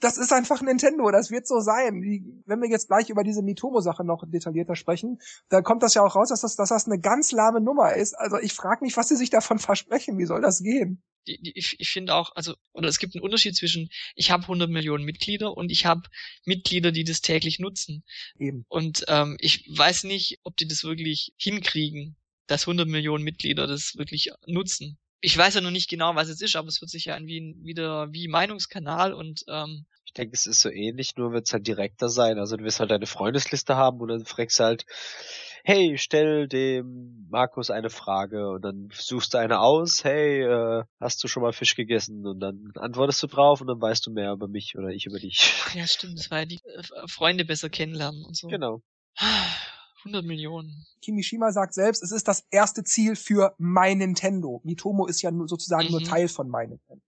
[0.00, 2.02] das ist einfach Nintendo, das wird so sein.
[2.46, 5.18] Wenn wir jetzt gleich über diese Mitomo-Sache noch detaillierter sprechen,
[5.48, 8.14] dann kommt das ja auch raus, dass das, dass das eine ganz lahme Nummer ist.
[8.18, 10.18] Also ich frage mich, was sie sich davon versprechen.
[10.18, 11.02] Wie soll das gehen?
[11.28, 15.04] Ich, ich finde auch, also, oder es gibt einen Unterschied zwischen, ich habe 100 Millionen
[15.04, 16.02] Mitglieder und ich habe
[16.44, 18.04] Mitglieder, die das täglich nutzen.
[18.38, 18.64] Eben.
[18.68, 23.96] Und ähm, ich weiß nicht, ob die das wirklich hinkriegen, dass 100 Millionen Mitglieder das
[23.96, 24.98] wirklich nutzen.
[25.20, 27.26] Ich weiß ja noch nicht genau, was es ist, aber es wird sich ja an
[27.26, 31.52] wie, wieder wie Meinungskanal und ähm, ich denke, es ist so ähnlich, nur wird es
[31.52, 32.38] halt direkter sein.
[32.38, 34.86] Also du wirst halt deine Freundesliste haben und dann fragst halt,
[35.64, 41.22] hey, stell dem Markus eine Frage und dann suchst du eine aus, hey, äh, hast
[41.22, 42.26] du schon mal Fisch gegessen?
[42.26, 45.18] Und dann antwortest du drauf und dann weißt du mehr über mich oder ich über
[45.18, 45.52] dich.
[45.74, 48.48] Ja, stimmt, das war ja die äh, Freunde besser kennenlernen und so.
[48.48, 48.82] Genau.
[50.04, 50.86] 100 Millionen.
[51.02, 54.60] Kimishima sagt selbst, es ist das erste Ziel für mein Nintendo.
[54.64, 55.90] Mitomo ist ja nur sozusagen mhm.
[55.90, 57.02] nur Teil von mein Nintendo.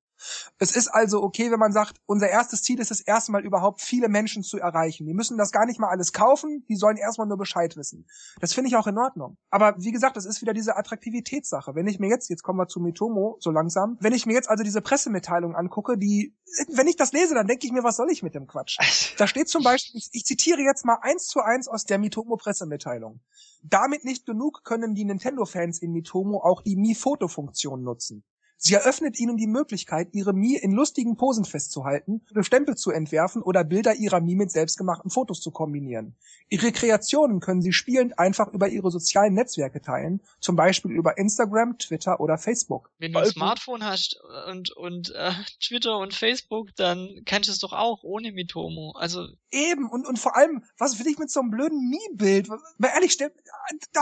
[0.58, 4.08] Es ist also okay, wenn man sagt, unser erstes Ziel ist es erstmal überhaupt viele
[4.08, 5.06] Menschen zu erreichen.
[5.06, 8.06] Die müssen das gar nicht mal alles kaufen, die sollen erstmal nur Bescheid wissen.
[8.40, 9.36] Das finde ich auch in Ordnung.
[9.50, 11.74] Aber wie gesagt, das ist wieder diese Attraktivitätssache.
[11.74, 14.50] Wenn ich mir jetzt, jetzt kommen wir zu Mitomo so langsam, wenn ich mir jetzt
[14.50, 16.36] also diese Pressemitteilung angucke, die,
[16.68, 18.78] wenn ich das lese, dann denke ich mir, was soll ich mit dem Quatsch?
[19.20, 22.36] Da steht zum Beispiel, ich, ich zitiere jetzt mal eins zu eins aus der Mitomo
[22.36, 23.20] Pressemitteilung.
[23.62, 28.24] Damit nicht genug können die Nintendo-Fans in Mitomo auch die Mi-Foto-Funktion nutzen.
[28.62, 33.64] Sie eröffnet ihnen die Möglichkeit, ihre Mii in lustigen Posen festzuhalten, Stempel zu entwerfen oder
[33.64, 36.14] Bilder ihrer Mii mit selbstgemachten Fotos zu kombinieren.
[36.50, 41.78] Ihre Kreationen können sie spielend einfach über ihre sozialen Netzwerke teilen, zum Beispiel über Instagram,
[41.78, 42.90] Twitter oder Facebook.
[42.98, 47.60] Wenn du ein Smartphone hast und, und äh, Twitter und Facebook, dann kannst du es
[47.60, 48.92] doch auch ohne Mitomo.
[48.92, 52.48] Also Eben, und, und vor allem, was will ich mit so einem blöden Mii-Bild?
[52.48, 53.26] Mal ehrlich, da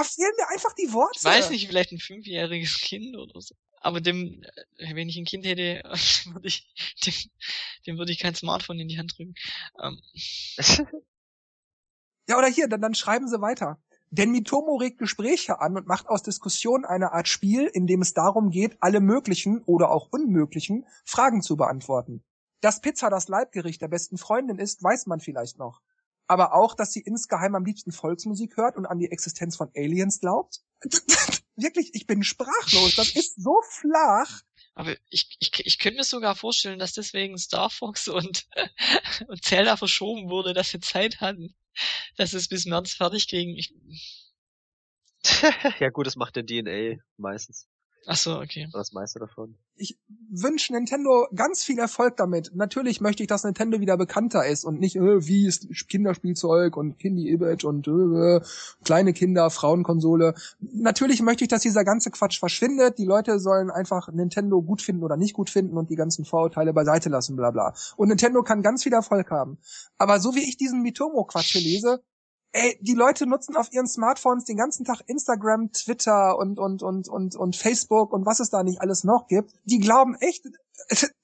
[0.04, 1.18] fehlen mir einfach die Worte.
[1.18, 3.54] Ich weiß nicht, vielleicht ein fünfjähriges Kind oder so.
[3.80, 4.42] Aber dem,
[4.78, 5.82] äh, wenn ich ein Kind hätte,
[6.32, 6.66] würde ich,
[7.04, 7.14] dem,
[7.86, 9.34] dem würde ich kein Smartphone in die Hand drücken.
[9.82, 10.00] Ähm.
[12.28, 13.80] ja, oder hier, dann, dann schreiben sie weiter.
[14.10, 18.14] Denn Mitomo regt Gespräche an und macht aus Diskussionen eine Art Spiel, in dem es
[18.14, 22.24] darum geht, alle möglichen oder auch unmöglichen Fragen zu beantworten.
[22.60, 25.82] Dass Pizza das Leibgericht der besten Freundin ist, weiß man vielleicht noch.
[26.26, 30.20] Aber auch, dass sie insgeheim am liebsten Volksmusik hört und an die Existenz von Aliens
[30.20, 30.62] glaubt?
[31.60, 32.94] wirklich, ich bin sprachlos.
[32.96, 34.42] Das ist so flach.
[34.74, 38.46] Aber ich, ich, ich könnte mir sogar vorstellen, dass deswegen Star Fox und,
[39.28, 41.54] und Zelda verschoben wurde, dass wir Zeit hatten,
[42.16, 43.56] dass es bis März fertig kriegen.
[43.56, 43.74] Ich...
[45.80, 47.67] ja gut, das macht der DNA meistens.
[48.10, 48.66] Ach so, okay.
[48.72, 49.54] Das meiste davon.
[49.76, 49.98] Ich
[50.30, 52.52] wünsche Nintendo ganz viel Erfolg damit.
[52.54, 56.98] Natürlich möchte ich, dass Nintendo wieder bekannter ist und nicht, äh, wie ist Kinderspielzeug und
[56.98, 58.40] Kindy Image und äh,
[58.82, 60.32] kleine Kinder, Frauenkonsole.
[60.58, 62.96] Natürlich möchte ich, dass dieser ganze Quatsch verschwindet.
[62.96, 66.72] Die Leute sollen einfach Nintendo gut finden oder nicht gut finden und die ganzen Vorurteile
[66.72, 67.74] beiseite lassen, bla bla.
[67.96, 69.58] Und Nintendo kann ganz viel Erfolg haben.
[69.98, 72.02] Aber so wie ich diesen Mitomo-Quatsch hier lese,
[72.52, 77.08] ey, die Leute nutzen auf ihren Smartphones den ganzen Tag Instagram, Twitter und, und, und,
[77.08, 79.52] und, und Facebook und was es da nicht alles noch gibt.
[79.64, 80.46] Die glauben echt,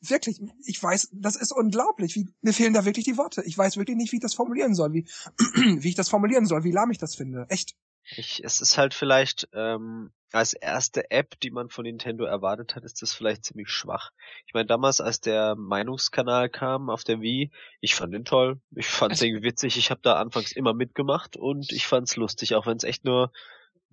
[0.00, 2.14] wirklich, ich weiß, das ist unglaublich.
[2.14, 3.42] Wie, mir fehlen da wirklich die Worte.
[3.44, 5.06] Ich weiß wirklich nicht, wie ich das formulieren soll, wie,
[5.38, 7.46] wie ich das formulieren soll, wie lahm ich das finde.
[7.48, 7.74] Echt.
[8.16, 12.84] Ich, es ist halt vielleicht ähm, als erste App, die man von Nintendo erwartet hat,
[12.84, 14.10] ist das vielleicht ziemlich schwach.
[14.46, 18.60] Ich meine, damals, als der Meinungskanal kam auf der Wii, ich fand ihn toll.
[18.74, 19.76] Ich fand irgendwie witzig.
[19.78, 23.32] Ich habe da anfangs immer mitgemacht und ich fand's lustig, auch wenn es echt nur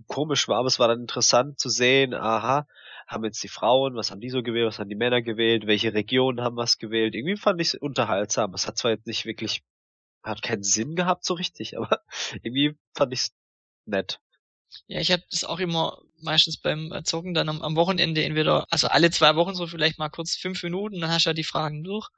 [0.07, 2.67] komisch war, aber es war dann interessant zu sehen, aha,
[3.07, 5.93] haben jetzt die Frauen, was haben die so gewählt, was haben die Männer gewählt, welche
[5.93, 7.13] Regionen haben was gewählt.
[7.13, 8.53] Irgendwie fand ich es unterhaltsam.
[8.53, 9.63] Es hat zwar jetzt nicht wirklich,
[10.23, 12.01] hat keinen Sinn gehabt so richtig, aber
[12.41, 13.35] irgendwie fand ich es
[13.85, 14.19] nett.
[14.87, 18.87] Ja, ich habe das auch immer meistens beim Zocken dann am, am Wochenende entweder, also
[18.87, 21.83] alle zwei Wochen so vielleicht mal kurz fünf Minuten, dann hast du ja die Fragen
[21.83, 22.09] durch.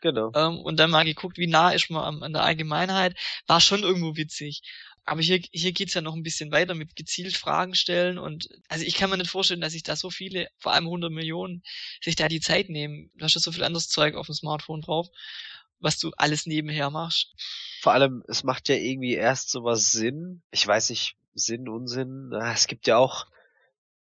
[0.00, 0.30] Genau.
[0.34, 3.16] Ähm, und dann mal geguckt, wie nah ist man an, an der Allgemeinheit.
[3.46, 4.62] War schon irgendwo witzig.
[5.04, 8.84] Aber hier, hier geht's ja noch ein bisschen weiter mit gezielt Fragen stellen und also
[8.84, 11.62] ich kann mir nicht vorstellen, dass sich da so viele, vor allem 100 Millionen,
[12.02, 13.10] sich da die Zeit nehmen.
[13.16, 15.08] Du hast ja so viel anderes Zeug auf dem Smartphone drauf,
[15.80, 17.34] was du alles nebenher machst.
[17.80, 20.42] Vor allem, es macht ja irgendwie erst sowas Sinn.
[20.50, 22.32] Ich weiß nicht, Sinn, Unsinn.
[22.32, 23.26] Es gibt ja auch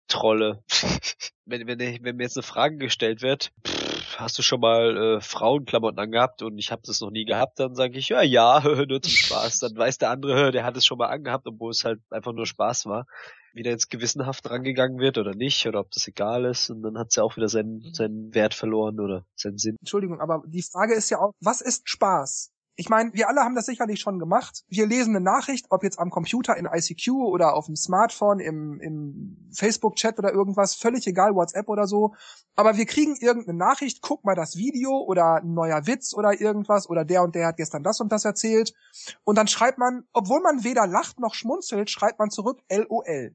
[0.09, 0.63] Trolle.
[1.45, 5.21] wenn, wenn, wenn mir jetzt eine Frage gestellt wird, pff, hast du schon mal äh,
[5.21, 9.03] Frauenklamotten angehabt und ich habe das noch nie gehabt, dann sage ich, ja, ja, nur
[9.03, 9.61] zum Spaß.
[9.61, 12.47] Dann weiß der andere, der hat es schon mal angehabt, obwohl es halt einfach nur
[12.47, 13.07] Spaß war.
[13.55, 16.99] Wie der jetzt gewissenhaft rangegangen wird oder nicht, oder ob das egal ist, und dann
[16.99, 17.95] hat es ja auch wieder seinen, mhm.
[17.95, 19.77] seinen Wert verloren oder seinen Sinn.
[19.81, 22.51] Entschuldigung, aber die Frage ist ja auch, was ist Spaß?
[22.77, 24.65] ich meine, wir alle haben das sicherlich schon gemacht.
[24.69, 28.81] Wir lesen eine Nachricht, ob jetzt am Computer in ICQ oder auf dem Smartphone, im,
[28.81, 32.15] im Facebook-Chat oder irgendwas, völlig egal, WhatsApp oder so.
[32.57, 36.89] Aber wir kriegen irgendeine Nachricht, guck mal das Video oder ein neuer Witz oder irgendwas
[36.89, 38.75] oder der und der hat gestern das und das erzählt.
[39.23, 43.35] Und dann schreibt man, obwohl man weder lacht noch schmunzelt, schreibt man zurück LOL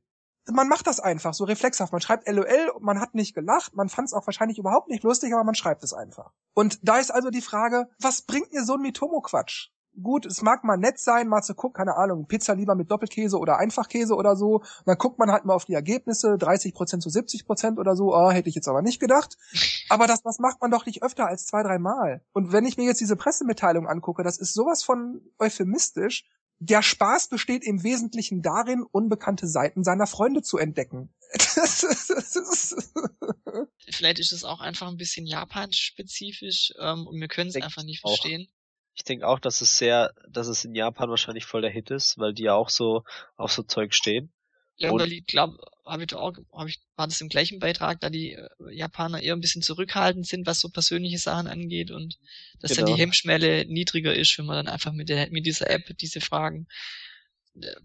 [0.52, 1.92] man macht das einfach so reflexhaft.
[1.92, 5.34] Man schreibt LOL, man hat nicht gelacht, man fand es auch wahrscheinlich überhaupt nicht lustig,
[5.34, 6.32] aber man schreibt es einfach.
[6.54, 9.70] Und da ist also die Frage, was bringt mir so ein Mitomo-Quatsch?
[10.02, 13.38] Gut, es mag mal nett sein, mal zu gucken, keine Ahnung, Pizza lieber mit Doppelkäse
[13.38, 14.58] oder Einfachkäse oder so.
[14.58, 18.16] Und dann guckt man halt mal auf die Ergebnisse, 30% zu 70% oder so.
[18.16, 19.38] Oh, hätte ich jetzt aber nicht gedacht.
[19.90, 22.22] Aber das, das macht man doch nicht öfter als zwei, drei Mal.
[22.34, 26.26] Und wenn ich mir jetzt diese Pressemitteilung angucke, das ist sowas von euphemistisch.
[26.60, 31.14] Der Spaß besteht im Wesentlichen darin, unbekannte Seiten seiner Freunde zu entdecken.
[33.90, 38.04] Vielleicht ist es auch einfach ein bisschen Japan-spezifisch ähm, und wir können es einfach nicht
[38.04, 38.10] auch.
[38.10, 38.50] verstehen.
[38.94, 42.18] Ich denke auch, dass es sehr, dass es in Japan wahrscheinlich voll der Hit ist,
[42.18, 43.04] weil die ja auch so
[43.38, 44.34] auf so Zeug stehen.
[44.80, 48.10] Ja, und ich glaube, habe ich auch, hab ich, war das im gleichen Beitrag, da
[48.10, 52.18] die äh, Japaner eher ein bisschen zurückhaltend sind, was so persönliche Sachen angeht und
[52.62, 52.86] dass genau.
[52.88, 56.22] dann die Hemmschwelle niedriger ist, wenn man dann einfach mit der, mit dieser App diese
[56.22, 56.68] Fragen,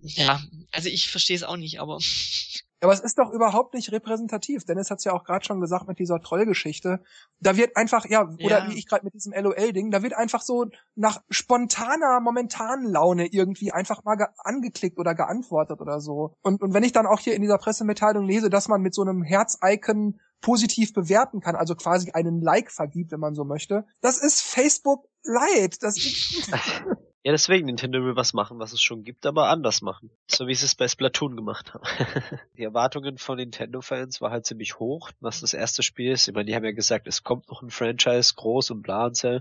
[0.00, 0.40] ja,
[0.72, 1.98] also ich verstehe es auch nicht, aber
[2.84, 4.66] Aber es ist doch überhaupt nicht repräsentativ.
[4.66, 7.00] Dennis hat es ja auch gerade schon gesagt mit dieser Trollgeschichte.
[7.40, 8.68] Da wird einfach, ja, oder ja.
[8.68, 13.72] wie ich gerade mit diesem LOL-Ding, da wird einfach so nach spontaner, momentanen Laune irgendwie
[13.72, 16.34] einfach mal angeklickt oder geantwortet oder so.
[16.42, 19.00] Und, und wenn ich dann auch hier in dieser Pressemitteilung lese, dass man mit so
[19.00, 23.86] einem Herz-Icon positiv bewerten kann, also quasi einen Like vergibt, wenn man so möchte.
[24.02, 25.82] Das ist Facebook Light.
[25.82, 26.52] Das ist
[27.26, 30.10] Ja, deswegen, Nintendo will was machen, was es schon gibt, aber anders machen.
[30.30, 31.82] So wie sie es bei Splatoon gemacht haben.
[32.58, 36.28] die Erwartungen von Nintendo-Fans war halt ziemlich hoch, was das erste Spiel ist.
[36.28, 39.16] Ich meine, die haben ja gesagt, es kommt noch ein Franchise, groß und bla und
[39.16, 39.40] so.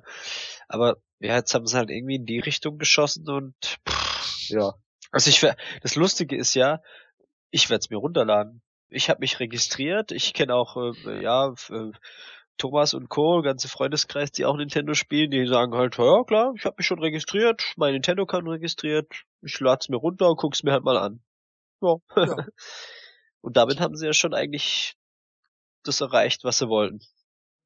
[0.69, 3.53] Aber ja, jetzt haben sie halt irgendwie in die Richtung geschossen und
[3.85, 4.75] pff, ja.
[5.11, 5.45] Also ich
[5.81, 6.81] das Lustige ist ja,
[7.51, 8.61] ich werde es mir runterladen.
[8.87, 11.91] Ich habe mich registriert, ich kenne auch, äh, ja, äh,
[12.57, 16.65] Thomas und Co., ganze Freundeskreis, die auch Nintendo spielen, die sagen halt, ja klar, ich
[16.65, 19.07] habe mich schon registriert, mein Nintendo-Account registriert,
[19.41, 21.21] ich lad's mir runter und guck's mir halt mal an.
[21.81, 21.95] Ja.
[22.15, 22.45] ja.
[23.41, 24.95] und damit haben sie ja schon eigentlich
[25.83, 27.01] das erreicht, was sie wollten.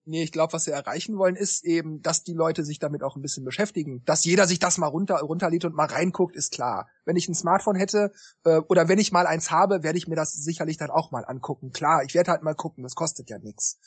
[0.10, 3.18] Nee, ich glaube, was sie erreichen wollen, ist eben, dass die Leute sich damit auch
[3.18, 4.04] ein bisschen beschäftigen.
[4.06, 6.88] Dass jeder sich das mal runter, runterlädt und mal reinguckt, ist klar.
[7.04, 8.14] Wenn ich ein Smartphone hätte
[8.46, 11.26] äh, oder wenn ich mal eins habe, werde ich mir das sicherlich dann auch mal
[11.26, 11.72] angucken.
[11.74, 13.80] Klar, ich werde halt mal gucken, das kostet ja nichts.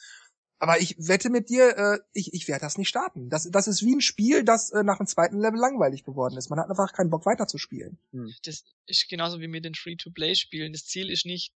[0.63, 3.31] Aber ich wette mit dir, äh, ich, ich werde das nicht starten.
[3.31, 6.51] Das, das ist wie ein Spiel, das äh, nach dem zweiten Level langweilig geworden ist.
[6.51, 7.99] Man hat einfach keinen Bock weiterzuspielen.
[8.13, 8.35] Hm.
[8.45, 10.75] Das ist genauso wie mit den Free-to-Play-Spielen.
[10.75, 11.55] Das Ziel ist nicht,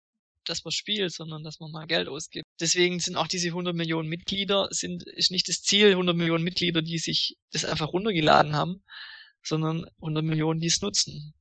[0.46, 2.46] dass man spielt, sondern dass man mal Geld ausgibt.
[2.60, 6.84] Deswegen sind auch diese 100 Millionen Mitglieder, sind, ist nicht das Ziel 100 Millionen Mitglieder,
[6.84, 8.84] die sich das einfach runtergeladen haben,
[9.44, 11.34] sondern 100 Millionen, die es nutzen.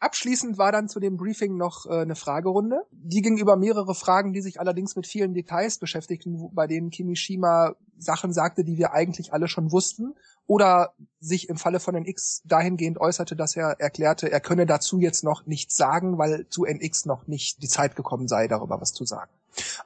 [0.00, 2.86] Abschließend war dann zu dem Briefing noch äh, eine Fragerunde.
[2.90, 7.74] Die ging über mehrere Fragen, die sich allerdings mit vielen Details beschäftigten, bei denen Kimishima
[7.98, 10.14] Sachen sagte, die wir eigentlich alle schon wussten.
[10.46, 15.22] Oder sich im Falle von NX dahingehend äußerte, dass er erklärte, er könne dazu jetzt
[15.22, 19.04] noch nichts sagen, weil zu NX noch nicht die Zeit gekommen sei, darüber was zu
[19.04, 19.30] sagen.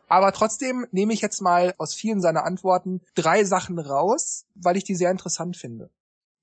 [0.06, 4.84] Aber trotzdem nehme ich jetzt mal aus vielen seiner Antworten drei Sachen raus, weil ich
[4.84, 5.90] die sehr interessant finde.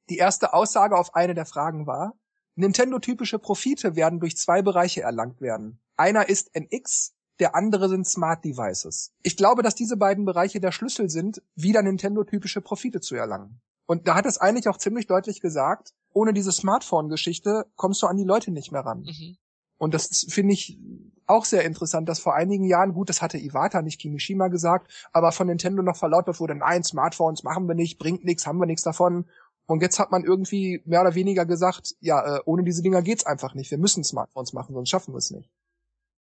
[0.09, 2.15] Die erste Aussage auf eine der Fragen war,
[2.55, 5.79] Nintendo-typische Profite werden durch zwei Bereiche erlangt werden.
[5.95, 9.13] Einer ist NX, der andere sind Smart Devices.
[9.23, 13.61] Ich glaube, dass diese beiden Bereiche der Schlüssel sind, wieder Nintendo-typische Profite zu erlangen.
[13.87, 18.17] Und da hat es eigentlich auch ziemlich deutlich gesagt, ohne diese Smartphone-Geschichte kommst du an
[18.17, 19.01] die Leute nicht mehr ran.
[19.01, 19.37] Mhm.
[19.77, 20.79] Und das finde ich
[21.25, 25.31] auch sehr interessant, dass vor einigen Jahren, gut, das hatte Iwata, nicht Kimishima gesagt, aber
[25.31, 28.83] von Nintendo noch verlautbart wurde, nein, Smartphones machen wir nicht, bringt nichts, haben wir nichts
[28.83, 29.25] davon.
[29.71, 33.25] Und jetzt hat man irgendwie mehr oder weniger gesagt, ja, äh, ohne diese Dinger geht's
[33.25, 33.71] einfach nicht.
[33.71, 35.49] Wir müssen Smartphones machen, sonst schaffen wir es nicht.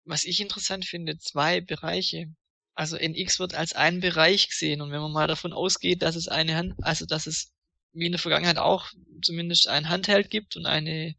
[0.03, 2.27] was ich interessant finde, zwei Bereiche.
[2.73, 6.27] Also NX wird als ein Bereich gesehen und wenn man mal davon ausgeht, dass es
[6.27, 7.53] eine Hand, also dass es
[7.93, 8.87] wie in der Vergangenheit auch
[9.21, 11.15] zumindest ein Handheld gibt und eine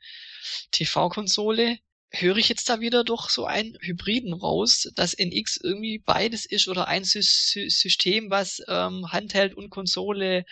[0.73, 1.79] TV-Konsole,
[2.11, 6.69] höre ich jetzt da wieder doch so einen Hybriden raus, dass NX irgendwie beides ist
[6.69, 10.45] oder ein Sy System, was ähm, Handheld und Konsole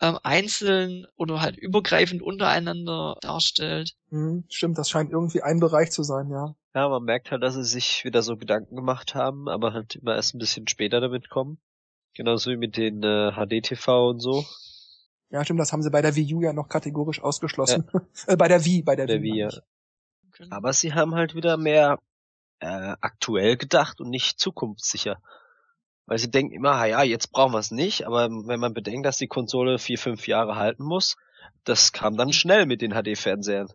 [0.00, 3.94] ähm, einzeln oder halt übergreifend untereinander darstellt.
[4.10, 6.54] Hm, stimmt, das scheint irgendwie ein Bereich zu sein, ja.
[6.74, 10.14] Ja, man merkt halt, dass sie sich wieder so Gedanken gemacht haben, aber halt immer
[10.14, 11.58] erst ein bisschen später damit kommen.
[12.14, 14.44] Genauso wie mit den äh, HD-TV und so.
[15.30, 17.88] Ja, stimmt, das haben sie bei der Wii U ja noch kategorisch ausgeschlossen.
[17.92, 18.00] Ja.
[18.26, 19.32] äh, bei der Wii, bei der, der Wii.
[19.32, 19.50] Wii ja.
[20.50, 21.98] Aber sie haben halt wieder mehr
[22.60, 25.20] äh, aktuell gedacht und nicht zukunftssicher.
[26.10, 29.06] Weil sie denken immer, ah ja, jetzt brauchen wir es nicht, aber wenn man bedenkt,
[29.06, 31.16] dass die Konsole vier, fünf Jahre halten muss,
[31.62, 33.68] das kam dann schnell mit den HD-Fernsehern.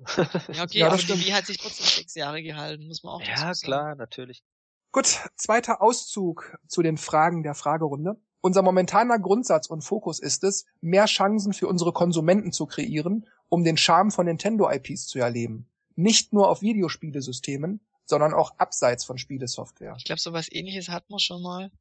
[0.52, 3.22] Ja, okay, ja, aber die Wii hat sich trotzdem sechs Jahre gehalten, muss man auch
[3.22, 4.44] Ja, klar, natürlich.
[4.92, 5.06] Gut,
[5.38, 8.18] zweiter Auszug zu den Fragen der Fragerunde.
[8.42, 13.64] Unser momentaner Grundsatz und Fokus ist es, mehr Chancen für unsere Konsumenten zu kreieren, um
[13.64, 15.70] den Charme von Nintendo-IPs zu erleben.
[15.96, 19.96] Nicht nur auf Videospielesystemen, sondern auch abseits von Spielesoftware.
[19.98, 21.72] Ich glaube, sowas ähnliches hatten wir schon mal.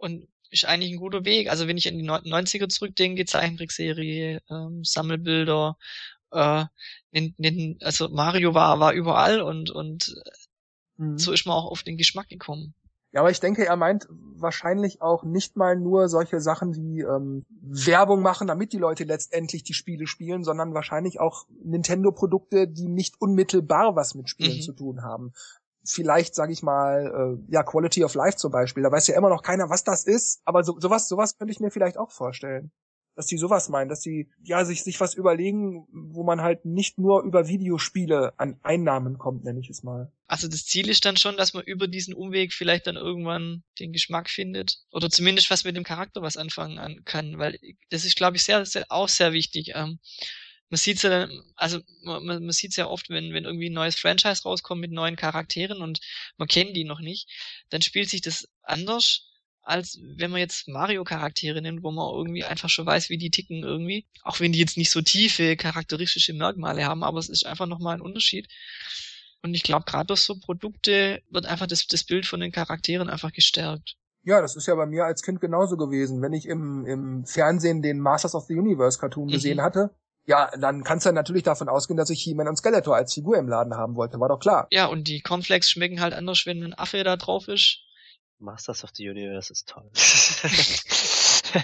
[0.00, 1.48] Und ist eigentlich ein guter Weg.
[1.48, 5.76] Also wenn ich in die 90er zurückdenke, Zeichentrickserie, ähm, Sammelbilder,
[6.32, 6.64] äh,
[7.12, 10.14] nin, nin, also Mario war, war überall und, und
[10.96, 11.18] mhm.
[11.18, 12.74] so ist man auch auf den Geschmack gekommen.
[13.12, 17.44] Ja, aber ich denke, er meint wahrscheinlich auch nicht mal nur solche Sachen wie ähm,
[17.60, 23.20] Werbung machen, damit die Leute letztendlich die Spiele spielen, sondern wahrscheinlich auch Nintendo-Produkte, die nicht
[23.20, 24.62] unmittelbar was mit Spielen mhm.
[24.62, 25.32] zu tun haben
[25.84, 28.82] vielleicht, sage ich mal, äh, ja, Quality of Life zum Beispiel.
[28.82, 31.60] Da weiß ja immer noch keiner, was das ist, aber so, sowas, sowas könnte ich
[31.60, 32.70] mir vielleicht auch vorstellen.
[33.16, 36.98] Dass die sowas meinen, dass die ja sich, sich was überlegen, wo man halt nicht
[36.98, 40.12] nur über Videospiele an Einnahmen kommt, nenne ich es mal.
[40.26, 43.92] Also das Ziel ist dann schon, dass man über diesen Umweg vielleicht dann irgendwann den
[43.92, 44.78] Geschmack findet.
[44.92, 47.36] Oder zumindest was mit dem Charakter was anfangen kann.
[47.38, 47.58] Weil
[47.90, 49.72] das ist, glaube ich, sehr, sehr, auch sehr wichtig.
[49.74, 49.98] Ähm,
[50.70, 53.96] man sieht's ja dann, also man, man sieht's ja oft, wenn, wenn irgendwie ein neues
[53.96, 56.00] Franchise rauskommt mit neuen Charakteren und
[56.36, 57.28] man kennt die noch nicht,
[57.70, 59.26] dann spielt sich das anders,
[59.62, 63.62] als wenn man jetzt Mario-Charaktere nimmt, wo man irgendwie einfach schon weiß, wie die ticken
[63.62, 64.06] irgendwie.
[64.22, 67.96] Auch wenn die jetzt nicht so tiefe charakteristische Merkmale haben, aber es ist einfach nochmal
[67.96, 68.48] ein Unterschied.
[69.42, 73.08] Und ich glaube, gerade durch so Produkte wird einfach das, das Bild von den Charakteren
[73.10, 73.96] einfach gestärkt.
[74.22, 76.20] Ja, das ist ja bei mir als Kind genauso gewesen.
[76.20, 79.32] Wenn ich im, im Fernsehen den Masters of the Universe Cartoon mhm.
[79.32, 79.94] gesehen hatte,
[80.30, 83.48] ja, dann kannst du natürlich davon ausgehen, dass ich He-Man und Skeletor als Figur im
[83.48, 84.68] Laden haben wollte, war doch klar.
[84.70, 87.80] Ja, und die Cornflakes schmecken halt anders, wenn ein Affe da drauf ist.
[88.38, 89.90] Masters of the Universe ist toll.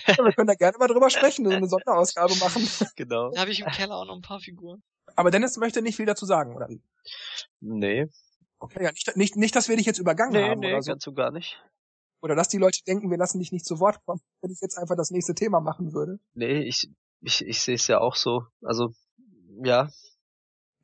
[0.09, 2.69] ja, wir können da gerne mal drüber sprechen, eine Sonderausgabe machen.
[2.97, 3.31] Genau.
[3.31, 4.83] Da habe ich im Keller auch noch ein paar Figuren.
[5.15, 6.83] Aber Dennis möchte nicht viel dazu sagen, oder wie?
[7.61, 8.09] Nee.
[8.59, 10.91] Okay, ja, nicht, nicht, nicht dass wir dich jetzt übergangen nee, haben nee, oder so.
[10.91, 11.57] ganz so gar nicht.
[12.21, 14.77] Oder dass die Leute denken, wir lassen dich nicht zu Wort kommen, wenn ich jetzt
[14.77, 16.19] einfach das nächste Thema machen würde.
[16.35, 18.45] Nee, ich, ich, ich sehe es ja auch so.
[18.63, 18.93] Also,
[19.63, 19.91] ja.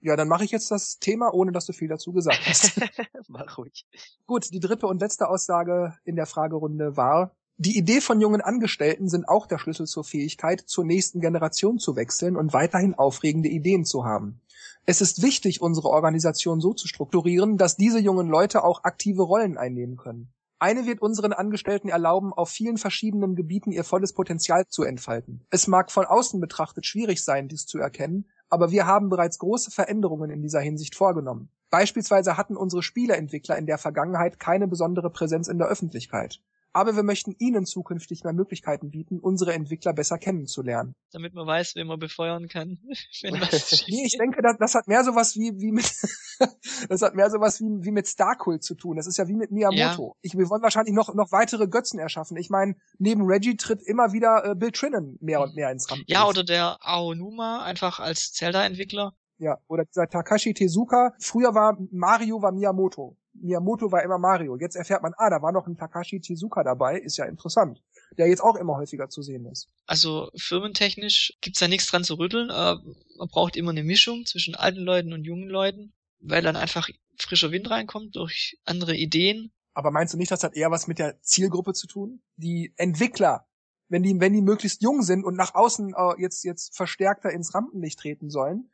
[0.01, 2.81] Ja, dann mache ich jetzt das Thema, ohne dass du viel dazu gesagt hast.
[3.29, 3.87] Mach ruhig.
[4.27, 9.09] Gut, die dritte und letzte Aussage in der Fragerunde war, die Idee von jungen Angestellten
[9.09, 13.85] sind auch der Schlüssel zur Fähigkeit, zur nächsten Generation zu wechseln und weiterhin aufregende Ideen
[13.85, 14.41] zu haben.
[14.85, 19.59] Es ist wichtig, unsere Organisation so zu strukturieren, dass diese jungen Leute auch aktive Rollen
[19.59, 20.33] einnehmen können.
[20.63, 25.45] Eine wird unseren Angestellten erlauben, auf vielen verschiedenen Gebieten ihr volles Potenzial zu entfalten.
[25.51, 29.73] Es mag von außen betrachtet schwierig sein, dies zu erkennen, aber wir haben bereits große
[29.73, 31.49] Veränderungen in dieser Hinsicht vorgenommen.
[31.71, 36.41] Beispielsweise hatten unsere Spieleentwickler in der Vergangenheit keine besondere Präsenz in der Öffentlichkeit
[36.73, 40.95] aber wir möchten Ihnen zukünftig mehr Möglichkeiten bieten, unsere Entwickler besser kennenzulernen.
[41.13, 42.79] Damit man weiß, wen man befeuern kann,
[43.23, 45.93] wenn was Nee, ich denke, das, das hat mehr sowas wie, wie mit,
[46.89, 48.97] das hat mehr sowas wie, wie mit Starkult zu tun.
[48.97, 50.09] Das ist ja wie mit Miyamoto.
[50.09, 50.19] Ja.
[50.23, 52.37] Ich, wir wollen wahrscheinlich noch, noch weitere Götzen erschaffen.
[52.37, 56.11] Ich meine, neben Reggie tritt immer wieder äh, Bill Trinan mehr und mehr ins Rampenlicht.
[56.11, 59.15] Ja, oder der Aonuma, einfach als Zelda-Entwickler.
[59.39, 61.15] Ja, oder dieser Takashi Tezuka.
[61.19, 63.17] Früher war Mario war Miyamoto.
[63.35, 64.57] Miyamoto war immer Mario.
[64.57, 67.83] Jetzt erfährt man, ah, da war noch ein Takashi Tezuka dabei, ist ja interessant.
[68.19, 69.69] Der jetzt auch immer häufiger zu sehen ist.
[69.87, 72.51] Also firmentechnisch gibt's da nichts dran zu rütteln.
[72.51, 72.77] Äh,
[73.19, 77.51] man braucht immer eine Mischung zwischen alten Leuten und jungen Leuten, weil dann einfach frischer
[77.51, 79.53] Wind reinkommt durch andere Ideen.
[79.75, 82.23] Aber meinst du nicht, das hat eher was mit der Zielgruppe zu tun?
[82.37, 83.47] Die Entwickler,
[83.89, 87.55] wenn die, wenn die möglichst jung sind und nach außen äh, jetzt, jetzt verstärkter ins
[87.55, 88.71] Rampenlicht treten sollen,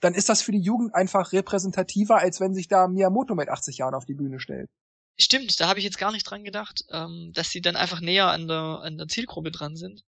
[0.00, 3.78] dann ist das für die Jugend einfach repräsentativer, als wenn sich da Miyamoto mit 80
[3.78, 4.68] Jahren auf die Bühne stellt.
[5.18, 8.28] Stimmt, da habe ich jetzt gar nicht dran gedacht, ähm, dass sie dann einfach näher
[8.28, 10.02] an der, an der Zielgruppe dran sind.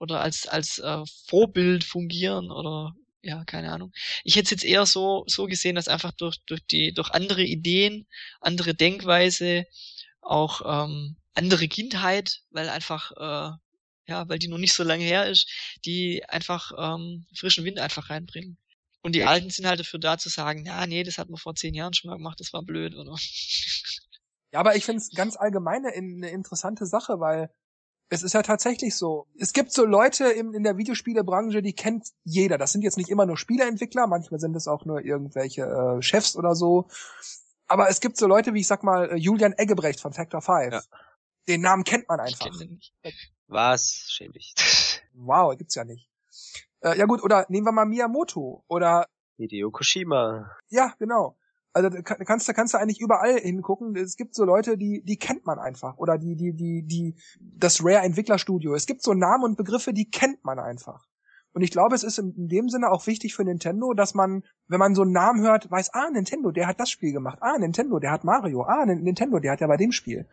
[0.00, 3.92] Oder als, als äh, Vorbild fungieren oder ja, keine Ahnung.
[4.24, 7.42] Ich hätte es jetzt eher so, so gesehen, dass einfach durch, durch die, durch andere
[7.42, 8.06] Ideen,
[8.40, 9.66] andere Denkweise,
[10.20, 13.56] auch ähm, andere Kindheit, weil einfach, äh,
[14.08, 15.48] ja, weil die noch nicht so lange her ist,
[15.84, 18.56] die einfach ähm, frischen Wind einfach reinbringen.
[19.02, 21.54] Und die Alten sind halt dafür da zu sagen, ja, nee, das hat man vor
[21.54, 23.14] zehn Jahren schon mal gemacht, das war blöd, oder?
[24.50, 27.50] Ja, aber ich finde es ganz allgemein eine, interessante Sache, weil
[28.08, 29.26] es ist ja tatsächlich so.
[29.38, 32.56] Es gibt so Leute in, in der Videospielebranche, die kennt jeder.
[32.56, 36.34] Das sind jetzt nicht immer nur Spieleentwickler, manchmal sind es auch nur irgendwelche äh, Chefs
[36.34, 36.88] oder so.
[37.66, 40.72] Aber es gibt so Leute wie, ich sag mal, äh, Julian Eggebrecht von Factor 5.
[40.72, 40.80] Ja.
[41.46, 42.46] Den Namen kennt man einfach.
[42.46, 42.94] Ich nicht.
[43.46, 44.06] Was?
[44.08, 44.54] Schäm dich.
[45.20, 46.08] Wow, gibt's ja nicht.
[46.80, 49.06] Äh, ja gut, oder nehmen wir mal Miyamoto oder
[49.36, 50.50] Hideo Koshima.
[50.68, 51.36] Ja, genau.
[51.72, 53.94] Also da kannst du kannst du eigentlich überall hingucken.
[53.94, 57.84] Es gibt so Leute, die die kennt man einfach oder die die die die das
[57.84, 58.74] Rare Entwicklerstudio.
[58.74, 61.06] Es gibt so Namen und Begriffe, die kennt man einfach.
[61.58, 64.78] Und ich glaube, es ist in, dem Sinne auch wichtig für Nintendo, dass man, wenn
[64.78, 67.38] man so einen Namen hört, weiß, ah, Nintendo, der hat das Spiel gemacht.
[67.40, 68.62] Ah, Nintendo, der hat Mario.
[68.62, 70.28] Ah, Nintendo, der hat ja bei dem Spiel.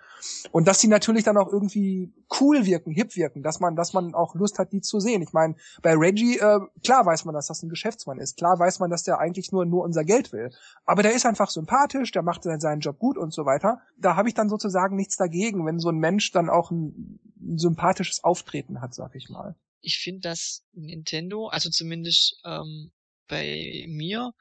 [0.51, 4.13] Und dass die natürlich dann auch irgendwie cool wirken, hip wirken, dass man, dass man
[4.13, 5.23] auch Lust hat, die zu sehen.
[5.23, 8.37] Ich meine, bei Reggie, äh, klar weiß man, dass das ein Geschäftsmann ist.
[8.37, 10.51] Klar weiß man, dass der eigentlich nur, nur unser Geld will.
[10.85, 13.81] Aber der ist einfach sympathisch, der macht seinen Job gut und so weiter.
[13.97, 17.57] Da habe ich dann sozusagen nichts dagegen, wenn so ein Mensch dann auch ein, ein
[17.57, 19.55] sympathisches Auftreten hat, sag ich mal
[19.85, 22.91] ich finde, dass Nintendo, also zumindest ähm,
[23.27, 24.33] bei mir,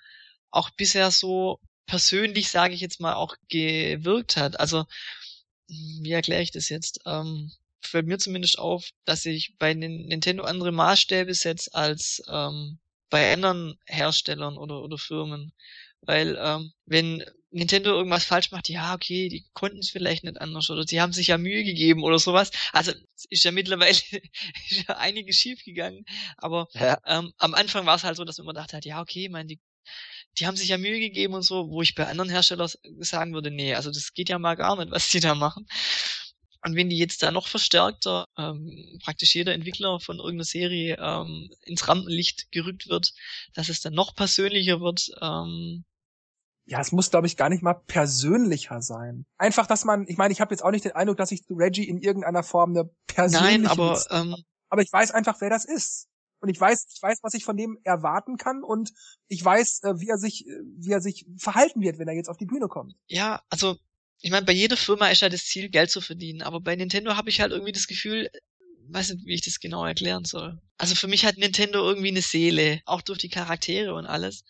[0.50, 4.58] auch bisher so persönlich, sage ich jetzt mal, auch gewirkt hat.
[4.58, 4.84] Also,
[5.66, 7.00] wie erkläre ich das jetzt?
[7.06, 12.78] Ähm, fällt mir zumindest auf, dass ich bei Nintendo andere Maßstäbe setze als ähm,
[13.10, 15.52] bei anderen Herstellern oder, oder Firmen.
[16.00, 17.24] Weil ähm, wenn
[17.54, 21.12] Nintendo irgendwas falsch macht, ja, okay, die konnten es vielleicht nicht anders oder sie haben
[21.12, 22.50] sich ja Mühe gegeben oder sowas.
[22.72, 22.92] Also
[23.30, 23.90] ist ja mittlerweile
[24.70, 26.04] ist ja einiges schief gegangen,
[26.36, 26.98] aber ja.
[27.06, 29.60] ähm, am Anfang war es halt so, dass man immer dachte, ja, okay, mein, die,
[30.38, 33.52] die haben sich ja Mühe gegeben und so, wo ich bei anderen Herstellern sagen würde,
[33.52, 35.66] nee, also das geht ja mal gar nicht, was die da machen.
[36.64, 41.50] Und wenn die jetzt da noch verstärkter, ähm, praktisch jeder Entwickler von irgendeiner Serie ähm,
[41.62, 43.12] ins Rampenlicht gerückt wird,
[43.52, 45.84] dass es dann noch persönlicher wird, ähm,
[46.66, 49.26] ja, es muss, glaube ich, gar nicht mal persönlicher sein.
[49.36, 51.54] Einfach, dass man, ich meine, ich habe jetzt auch nicht den Eindruck, dass ich zu
[51.54, 53.60] Reggie in irgendeiner Form eine persönliche...
[53.60, 54.04] Nein, aber...
[54.10, 54.36] Ähm,
[54.70, 56.08] aber ich weiß einfach, wer das ist.
[56.40, 58.92] Und ich weiß, ich weiß, was ich von dem erwarten kann und
[59.28, 60.44] ich weiß, äh, wie er sich,
[60.78, 62.94] wie er sich verhalten wird, wenn er jetzt auf die Bühne kommt.
[63.06, 63.76] Ja, also
[64.20, 67.16] ich meine, bei jeder Firma ist ja das Ziel, Geld zu verdienen, aber bei Nintendo
[67.16, 68.30] habe ich halt irgendwie das Gefühl,
[68.88, 70.60] weiß nicht, wie ich das genau erklären soll.
[70.76, 74.44] Also für mich hat Nintendo irgendwie eine Seele, auch durch die Charaktere und alles.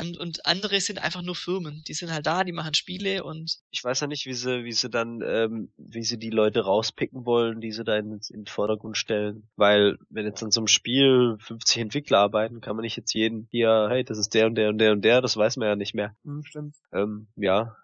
[0.00, 1.82] Und, und andere sind einfach nur Firmen.
[1.88, 3.58] Die sind halt da, die machen Spiele und.
[3.70, 7.24] Ich weiß ja nicht, wie sie, wie sie dann, ähm, wie sie die Leute rauspicken
[7.24, 9.48] wollen, die sie da in, in den Vordergrund stellen.
[9.56, 13.48] Weil, wenn jetzt an so einem Spiel 50 Entwickler arbeiten, kann man nicht jetzt jeden
[13.50, 15.76] hier, hey, das ist der und der und der und der, das weiß man ja
[15.76, 16.14] nicht mehr.
[16.24, 16.76] Hm, stimmt.
[16.92, 17.76] Ähm, ja.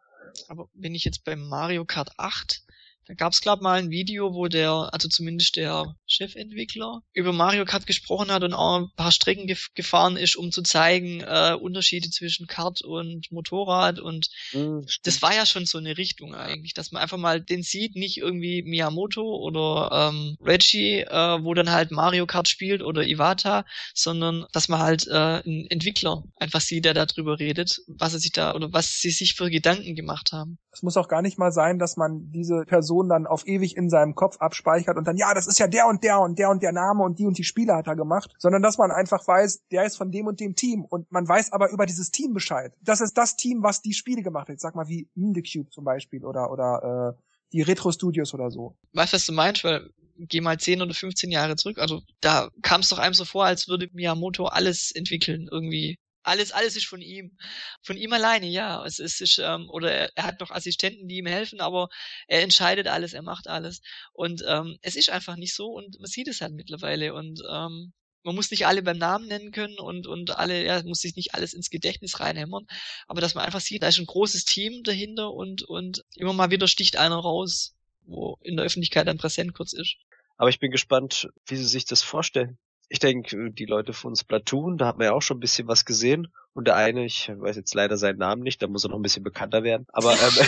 [0.49, 2.63] Aber wenn ich jetzt bei Mario Kart 8
[3.07, 7.87] da gab's glaub mal ein Video, wo der, also zumindest der Chefentwickler, über Mario Kart
[7.87, 12.11] gesprochen hat und auch ein paar Strecken gef gefahren ist, um zu zeigen, äh, Unterschiede
[12.11, 16.93] zwischen Kart und Motorrad und mhm, das war ja schon so eine Richtung eigentlich, dass
[16.93, 21.91] man einfach mal den sieht, nicht irgendwie Miyamoto oder ähm, Reggie, äh, wo dann halt
[21.91, 25.13] Mario Kart spielt oder Iwata, sondern dass man halt äh,
[25.45, 29.35] einen Entwickler einfach sieht, der darüber redet, was er sich da oder was sie sich
[29.35, 30.59] für Gedanken gemacht haben.
[30.73, 33.91] Es muss auch gar nicht mal sein, dass man diese Person dann auf ewig in
[33.91, 36.63] seinem Kopf abspeichert und dann, ja, das ist ja der und der und der und
[36.63, 39.67] der Name und die und die Spiele hat er gemacht, sondern dass man einfach weiß,
[39.71, 42.73] der ist von dem und dem Team und man weiß aber über dieses Team Bescheid.
[42.81, 44.61] Das ist das Team, was die Spiele gemacht hat.
[44.61, 47.23] Sag mal wie Cube zum Beispiel oder, oder, äh,
[47.53, 48.77] die Retro Studios oder so.
[48.93, 49.65] Weißt du, was du meinst?
[49.65, 51.79] Weil geh mal 10 oder 15 Jahre zurück.
[51.79, 55.99] Also da kam es doch einem so vor, als würde Miyamoto alles entwickeln irgendwie.
[56.25, 57.37] Alles, alles ist von ihm.
[57.83, 58.85] Von ihm alleine, ja.
[58.85, 61.89] Es ist, ist ähm, oder er, er, hat noch Assistenten, die ihm helfen, aber
[62.27, 63.83] er entscheidet alles, er macht alles.
[64.13, 67.15] Und ähm, es ist einfach nicht so und man sieht es halt mittlerweile.
[67.15, 71.01] Und ähm, man muss nicht alle beim Namen nennen können und, und alle, ja, muss
[71.01, 72.67] sich nicht alles ins Gedächtnis reinhämmern.
[73.07, 76.51] Aber dass man einfach sieht, da ist ein großes Team dahinter und, und immer mal
[76.51, 79.97] wieder sticht einer raus, wo in der Öffentlichkeit dann präsent kurz ist.
[80.39, 82.59] Aber ich bin gespannt, wie sie sich das vorstellen
[82.89, 85.85] ich denke, die Leute von Splatoon, da hat man ja auch schon ein bisschen was
[85.85, 86.29] gesehen.
[86.53, 89.03] Und der eine, ich weiß jetzt leider seinen Namen nicht, da muss er noch ein
[89.03, 90.47] bisschen bekannter werden, aber ähm,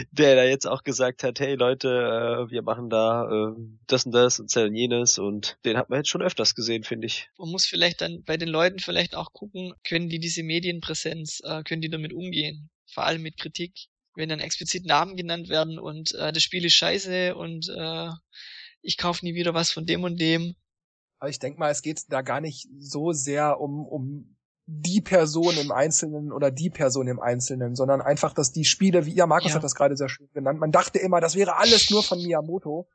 [0.10, 3.54] der da jetzt auch gesagt hat, hey Leute, äh, wir machen da äh,
[3.86, 7.06] das und das und zählen jenes und den hat man jetzt schon öfters gesehen, finde
[7.06, 7.28] ich.
[7.38, 11.62] Man muss vielleicht dann bei den Leuten vielleicht auch gucken, können die diese Medienpräsenz, äh,
[11.62, 12.68] können die damit umgehen?
[12.92, 13.72] Vor allem mit Kritik.
[14.16, 18.08] Wenn dann explizit Namen genannt werden und äh, das Spiel ist scheiße und äh,
[18.82, 20.56] ich kaufe nie wieder was von dem und dem,
[21.22, 25.56] Aber ich denke mal, es geht da gar nicht so sehr um, um die Person
[25.56, 29.52] im Einzelnen oder die Person im Einzelnen, sondern einfach, dass die Spiele, wie ja, Markus
[29.52, 29.54] Ja.
[29.54, 32.88] hat das gerade sehr schön genannt, man dachte immer, das wäre alles nur von Miyamoto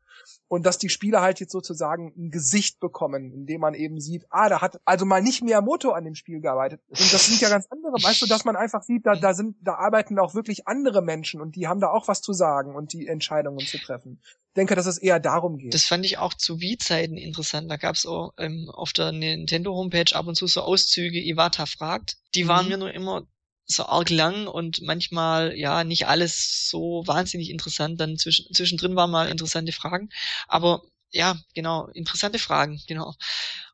[0.48, 4.50] und dass die Spiele halt jetzt sozusagen ein Gesicht bekommen, indem man eben sieht, ah,
[4.50, 6.82] da hat also mal nicht Miyamoto an dem Spiel gearbeitet.
[6.88, 9.58] Und das sind ja ganz andere, weißt du, dass man einfach sieht, da, da sind,
[9.62, 12.94] da arbeiten auch wirklich andere Menschen und die haben da auch was zu sagen und
[12.94, 14.20] die Entscheidungen zu treffen.
[14.24, 15.74] Ich denke, dass es eher darum geht.
[15.74, 17.70] Das fand ich auch zu Wii-Zeiten interessant.
[17.70, 22.18] Da gab's auch ähm, auf der Nintendo-Homepage ab und zu so Auszüge, Iwata fragt.
[22.34, 22.72] Die waren Mhm.
[22.72, 23.28] mir nur immer
[23.68, 28.00] so arg lang und manchmal, ja, nicht alles so wahnsinnig interessant.
[28.00, 30.10] Dann zwischen, zwischendrin waren mal interessante Fragen.
[30.48, 33.14] Aber ja, genau, interessante Fragen, genau.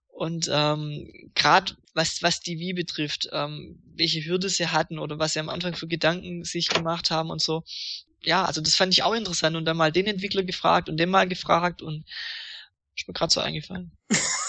[0.08, 5.34] Und ähm, gerade was, was die Wii betrifft, ähm, welche Hürde sie hatten oder was
[5.34, 7.64] sie am Anfang für Gedanken sich gemacht haben und so.
[8.24, 11.10] Ja, also das fand ich auch interessant und dann mal den Entwickler gefragt und den
[11.10, 12.06] mal gefragt und
[12.96, 13.91] ist mir gerade so eingefallen.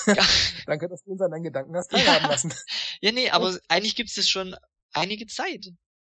[0.07, 0.23] ja.
[0.67, 2.31] Danke, dass du uns an deinen Gedanken hast teilhaben Ja.
[2.31, 2.53] lassen.
[3.01, 4.55] ja, nee, aber eigentlich gibt's das schon
[4.95, 5.67] einige Zeit,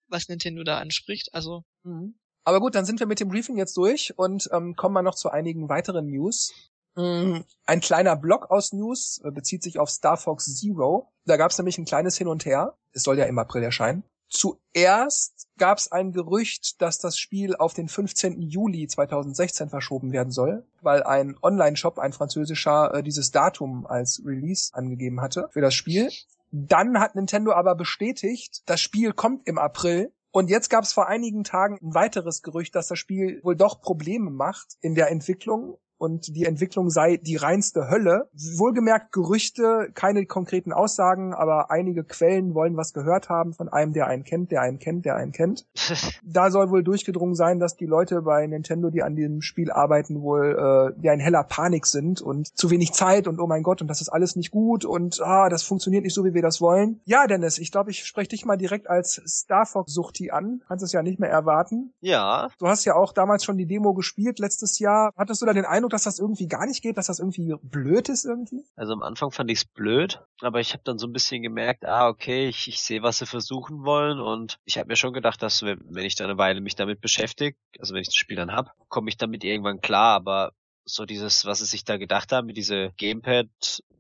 [0.09, 1.33] was Nintendo da anspricht.
[1.33, 2.15] Also Mhm.
[2.45, 5.15] Aber gut, dann sind wir mit dem Briefing jetzt durch und ähm, kommen wir noch
[5.15, 6.53] zu einigen weiteren News.
[6.97, 11.13] Mm, Ein kleiner Block aus News äh, bezieht sich auf Star Fox Zero.
[11.27, 12.77] Da gab es nämlich ein kleines Hin und Her.
[12.93, 14.05] Es soll ja im April erscheinen.
[14.29, 18.41] Zuerst gab es ein Gerücht, dass das Spiel auf den 15.
[18.41, 24.73] Juli 2016 verschoben werden soll, weil ein Online-Shop, ein französischer, äh, dieses Datum als Release
[24.73, 26.11] angegeben hatte für das Spiel.
[26.51, 30.13] Dann hat Nintendo aber bestätigt, das Spiel kommt im April.
[30.33, 33.81] Und jetzt gab es vor einigen Tagen ein weiteres Gerücht, dass das Spiel wohl doch
[33.81, 38.29] Probleme macht in der Entwicklung und die Entwicklung sei die reinste Hölle.
[38.33, 44.07] Wohlgemerkt Gerüchte, keine konkreten Aussagen, aber einige Quellen wollen was gehört haben von einem, der
[44.07, 45.67] einen kennt, der einen kennt, der einen kennt.
[46.23, 50.23] Da soll wohl durchgedrungen sein, dass die Leute bei Nintendo, die an diesem Spiel arbeiten,
[50.23, 53.83] wohl äh, ja in heller Panik sind und zu wenig Zeit und oh mein Gott
[53.83, 56.61] und das ist alles nicht gut und ah, das funktioniert nicht so, wie wir das
[56.61, 57.01] wollen.
[57.05, 60.63] Ja, Dennis, ich glaube, ich spreche dich mal direkt als Star Fox Suchti an.
[60.69, 61.93] Kannst es ja nicht mehr erwarten.
[62.01, 65.13] ja, Du hast ja auch damals schon die Demo gespielt letztes Jahr.
[65.17, 68.09] Hattest du da den Eindruck, dass das irgendwie gar nicht geht, dass das irgendwie blöd
[68.09, 68.65] ist irgendwie?
[68.77, 72.09] also am Anfang fand ich's blöd, aber ich habe dann so ein bisschen gemerkt, ah,
[72.09, 75.63] okay, ich, ich sehe, was sie versuchen wollen und ich habe mir schon gedacht, dass
[75.63, 78.75] wenn, ich da eine Weile mich damit beschäftige, also wenn ich das Spiel dann hab,
[78.89, 80.53] komme ich damit irgendwann klar, aber
[80.85, 83.49] so dieses, was sie sich da gedacht haben, mit diese Gamepad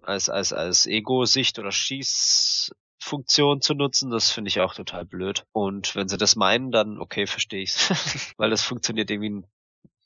[0.02, 5.44] als, als, als Ego-Sicht oder Schießfunktion zu nutzen, das finde ich auch total blöd.
[5.52, 8.34] Und wenn sie das meinen, dann okay, verstehe ich's.
[8.36, 9.44] Weil das funktioniert irgendwie,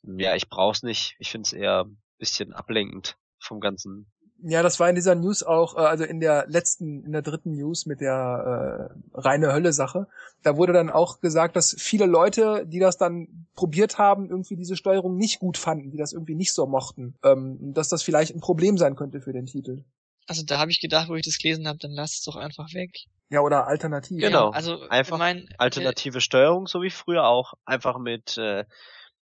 [0.07, 1.17] ja, ich brauch's nicht.
[1.19, 4.07] Ich finde es eher ein bisschen ablenkend vom ganzen
[4.43, 7.53] Ja, das war in dieser News auch, äh, also in der letzten, in der dritten
[7.53, 10.07] News mit der äh, reine Hölle-Sache.
[10.43, 14.77] Da wurde dann auch gesagt, dass viele Leute, die das dann probiert haben, irgendwie diese
[14.77, 18.41] Steuerung nicht gut fanden, die das irgendwie nicht so mochten, ähm, dass das vielleicht ein
[18.41, 19.85] Problem sein könnte für den Titel.
[20.27, 22.73] Also da habe ich gedacht, wo ich das gelesen habe, dann lass es doch einfach
[22.73, 22.91] weg.
[23.31, 24.21] Ja, oder alternativ.
[24.21, 24.51] Genau.
[24.51, 27.55] Ja, also Einfach ich mein, alternative Steuerung, so wie früher auch.
[27.65, 28.65] Einfach mit, äh,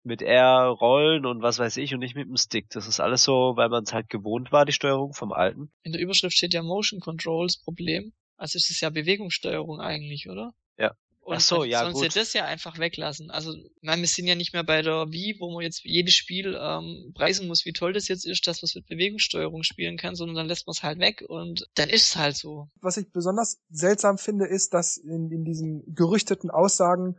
[0.08, 2.70] mit R rollen und was weiß ich und nicht mit dem Stick.
[2.70, 5.72] Das ist alles so, weil man es halt gewohnt war, die Steuerung vom alten.
[5.84, 8.14] In der Überschrift steht ja Motion Controls Problem.
[8.38, 10.53] Also es ist ja Bewegungssteuerung eigentlich, oder?
[10.78, 10.93] Ja.
[11.28, 12.03] Und Ach so, ja, sollen gut.
[12.03, 13.32] sie das ja einfach weglassen.
[13.32, 16.58] Also, meine, wir sind ja nicht mehr bei der Wii, wo man jetzt jedes Spiel
[16.58, 20.16] ähm, preisen muss, wie toll das jetzt ist, dass man es mit Bewegungssteuerung spielen kann,
[20.16, 22.70] sondern dann lässt man es halt weg und dann ist es halt so.
[22.80, 27.18] Was ich besonders seltsam finde, ist, dass in, in diesen gerüchteten Aussagen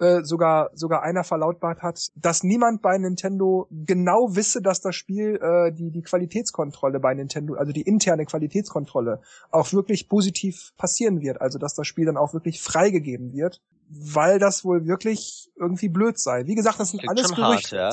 [0.00, 5.38] äh, sogar sogar einer verlautbart hat, dass niemand bei Nintendo genau wisse, dass das Spiel
[5.42, 9.20] äh, die die Qualitätskontrolle bei Nintendo, also die interne Qualitätskontrolle,
[9.50, 14.38] auch wirklich positiv passieren wird, also dass das Spiel dann auch wirklich freigegeben wird, weil
[14.38, 16.46] das wohl wirklich irgendwie blöd sei.
[16.46, 17.76] Wie gesagt, das sind Klingt alles schon hart, Gerüchte.
[17.76, 17.90] ja.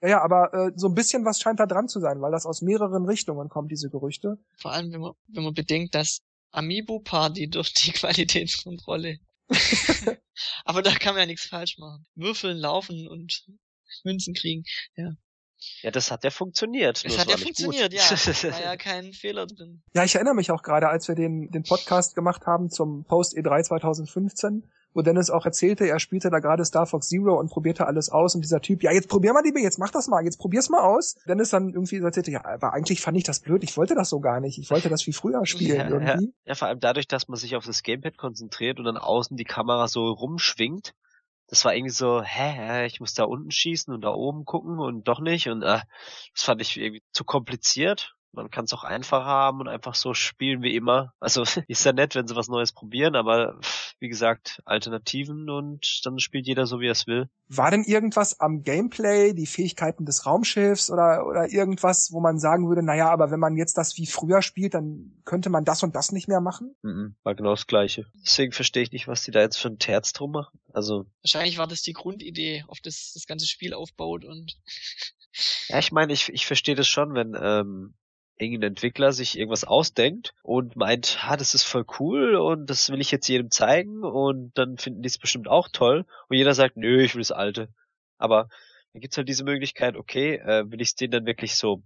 [0.00, 2.46] ja, ja, aber äh, so ein bisschen was scheint da dran zu sein, weil das
[2.46, 4.38] aus mehreren Richtungen kommt, diese Gerüchte.
[4.56, 6.20] Vor allem, wenn man, wenn man bedenkt, dass
[6.52, 9.18] Amiibo Party durch die Qualitätskontrolle.
[10.64, 12.06] Aber da kann man ja nichts falsch machen.
[12.14, 13.44] Würfeln, laufen und
[14.04, 14.64] Münzen kriegen.
[15.82, 17.04] Ja, das hat ja funktioniert.
[17.04, 18.00] Es nur hat ja funktioniert, gut.
[18.00, 18.52] ja.
[18.52, 19.82] War ja kein Fehler drin.
[19.94, 23.36] Ja, ich erinnere mich auch gerade, als wir den, den Podcast gemacht haben zum Post
[23.36, 27.86] E3 2015, wo Dennis auch erzählte, er spielte da gerade Star Fox Zero und probierte
[27.86, 30.38] alles aus und dieser Typ, ja, jetzt probier mal, Liebe, jetzt mach das mal, jetzt
[30.38, 31.16] probier's mal aus.
[31.26, 34.20] Dennis dann irgendwie erzählte, ja, aber eigentlich fand ich das blöd, ich wollte das so
[34.20, 36.32] gar nicht, ich wollte das wie früher spielen Ja, irgendwie.
[36.44, 39.44] Ja, vor allem dadurch, dass man sich auf das Gamepad konzentriert und dann außen die
[39.44, 40.94] Kamera so rumschwingt.
[41.48, 45.08] Das war irgendwie so, hä, ich muss da unten schießen und da oben gucken und
[45.08, 45.80] doch nicht und äh,
[46.34, 48.14] das fand ich irgendwie zu kompliziert.
[48.34, 51.12] Man kann es auch einfacher haben und einfach so spielen wie immer.
[51.20, 53.58] Also ist ja nett, wenn sie was Neues probieren, aber
[54.00, 57.28] wie gesagt, Alternativen und dann spielt jeder so, wie er es will.
[57.48, 62.68] War denn irgendwas am Gameplay, die Fähigkeiten des Raumschiffs oder, oder irgendwas, wo man sagen
[62.68, 65.94] würde, naja, aber wenn man jetzt das wie früher spielt, dann könnte man das und
[65.94, 66.74] das nicht mehr machen?
[66.82, 68.06] Mhm, war genau das Gleiche.
[68.22, 70.58] Deswegen verstehe ich nicht, was die da jetzt für ein Terz drum machen.
[70.72, 71.06] Also.
[71.22, 74.56] Wahrscheinlich war das die Grundidee, auf das das ganze Spiel aufbaut und.
[75.68, 77.94] ja, ich meine, ich, ich verstehe das schon, wenn ähm,
[78.38, 83.00] irgendein Entwickler sich irgendwas ausdenkt und meint, ha, das ist voll cool und das will
[83.00, 86.76] ich jetzt jedem zeigen und dann finden die es bestimmt auch toll und jeder sagt,
[86.76, 87.68] nö, ich will das alte.
[88.18, 88.48] Aber
[88.92, 91.82] dann gibt's halt diese Möglichkeit, okay, äh, will ich es denen dann wirklich so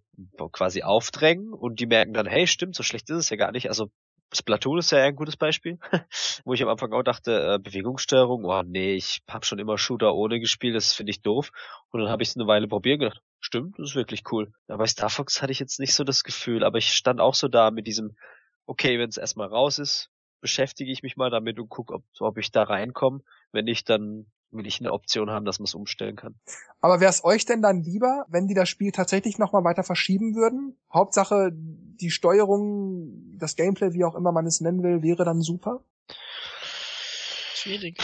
[0.53, 3.69] quasi aufdrängen und die merken dann, hey, stimmt, so schlecht ist es ja gar nicht.
[3.69, 3.91] Also
[4.33, 5.79] Splatoon ist ja ein gutes Beispiel,
[6.45, 10.15] wo ich am Anfang auch dachte, äh, Bewegungssteuerung, oh nee, ich habe schon immer Shooter
[10.15, 11.51] ohne gespielt, das finde ich doof.
[11.91, 14.53] Und dann habe ich es eine Weile probiert und gedacht, stimmt, das ist wirklich cool.
[14.69, 17.35] Ja, bei Star Fox hatte ich jetzt nicht so das Gefühl, aber ich stand auch
[17.35, 18.17] so da mit diesem,
[18.67, 20.11] okay, wenn es erstmal raus ist,
[20.41, 23.21] beschäftige ich mich mal damit und gucke, ob, ob ich da reinkomme.
[23.53, 26.35] Wenn nicht, dann will ich eine Option haben, dass man es umstellen kann.
[26.81, 30.35] Aber wäre es euch denn dann lieber, wenn die das Spiel tatsächlich nochmal weiter verschieben
[30.35, 30.77] würden?
[30.93, 35.85] Hauptsache, die Steuerung, das Gameplay, wie auch immer man es nennen will, wäre dann super?
[37.55, 37.99] Schwierig.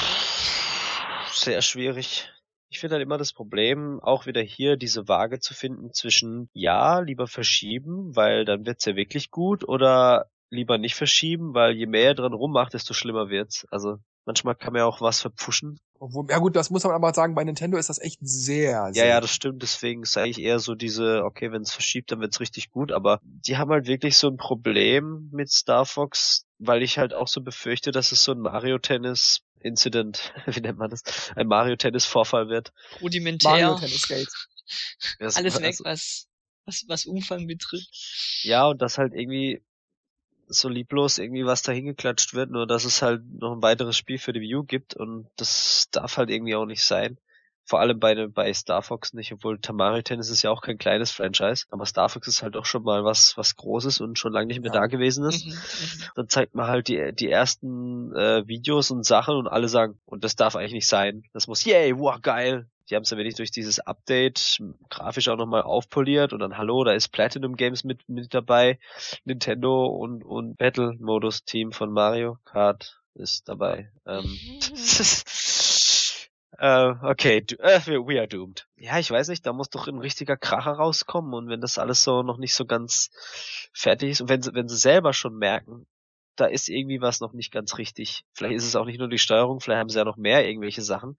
[1.32, 2.30] Sehr schwierig.
[2.68, 6.98] Ich finde halt immer das Problem, auch wieder hier diese Waage zu finden zwischen ja,
[6.98, 12.08] lieber verschieben, weil dann wird's ja wirklich gut, oder lieber nicht verschieben, weil je mehr
[12.08, 13.66] er dran rummacht, desto schlimmer wird's.
[13.70, 15.78] Also manchmal kann man ja auch was verpfuschen.
[15.98, 19.04] Obwohl, ja gut, das muss man aber sagen, bei Nintendo ist das echt sehr, sehr.
[19.04, 19.62] Ja, ja, das stimmt.
[19.62, 22.92] Deswegen ist eigentlich eher so diese, okay, wenn es verschiebt, dann wird's richtig gut.
[22.92, 27.28] Aber die haben halt wirklich so ein Problem mit Star Fox, weil ich halt auch
[27.28, 31.02] so befürchte, dass es so ein Mario Tennis Incident, wie nennt man das?
[31.34, 32.72] Ein Mario Tennis Vorfall wird.
[33.00, 33.50] Rudimentär.
[33.50, 34.28] Mario Tennis Gate.
[35.18, 36.26] Alles also, weg, was,
[36.66, 38.42] was, was Umfang betrifft.
[38.42, 39.62] Ja, und das halt irgendwie
[40.48, 44.18] so lieblos irgendwie was da hingeklatscht wird, nur dass es halt noch ein weiteres Spiel
[44.18, 47.18] für die Wii U gibt und das darf halt irgendwie auch nicht sein.
[47.66, 51.10] Vor allem bei, bei Star Fox nicht, obwohl Tamari Tennis ist ja auch kein kleines
[51.12, 54.48] Franchise, aber Star Fox ist halt auch schon mal was, was Großes und schon lange
[54.48, 54.80] nicht mehr ja.
[54.80, 55.46] da gewesen ist.
[55.46, 59.68] Mhm, mhm, Dann zeigt man halt die, die ersten äh, Videos und Sachen und alle
[59.68, 61.22] sagen, und das darf eigentlich nicht sein.
[61.32, 65.36] Das muss, yay, wow, geil, die haben es ja wirklich durch dieses Update grafisch auch
[65.36, 68.78] nochmal aufpoliert und dann hallo, da ist Platinum Games mit, mit dabei,
[69.24, 73.90] Nintendo und, und Battle Modus Team von Mario Kart ist dabei.
[74.06, 74.24] Ähm,
[76.58, 78.66] äh, okay, äh, we are doomed.
[78.76, 82.02] Ja, ich weiß nicht, da muss doch ein richtiger Kracher rauskommen und wenn das alles
[82.02, 83.10] so noch nicht so ganz
[83.72, 85.86] fertig ist und wenn sie, wenn sie selber schon merken,
[86.36, 88.24] da ist irgendwie was noch nicht ganz richtig.
[88.32, 90.82] Vielleicht ist es auch nicht nur die Steuerung, vielleicht haben sie ja noch mehr irgendwelche
[90.82, 91.16] Sachen.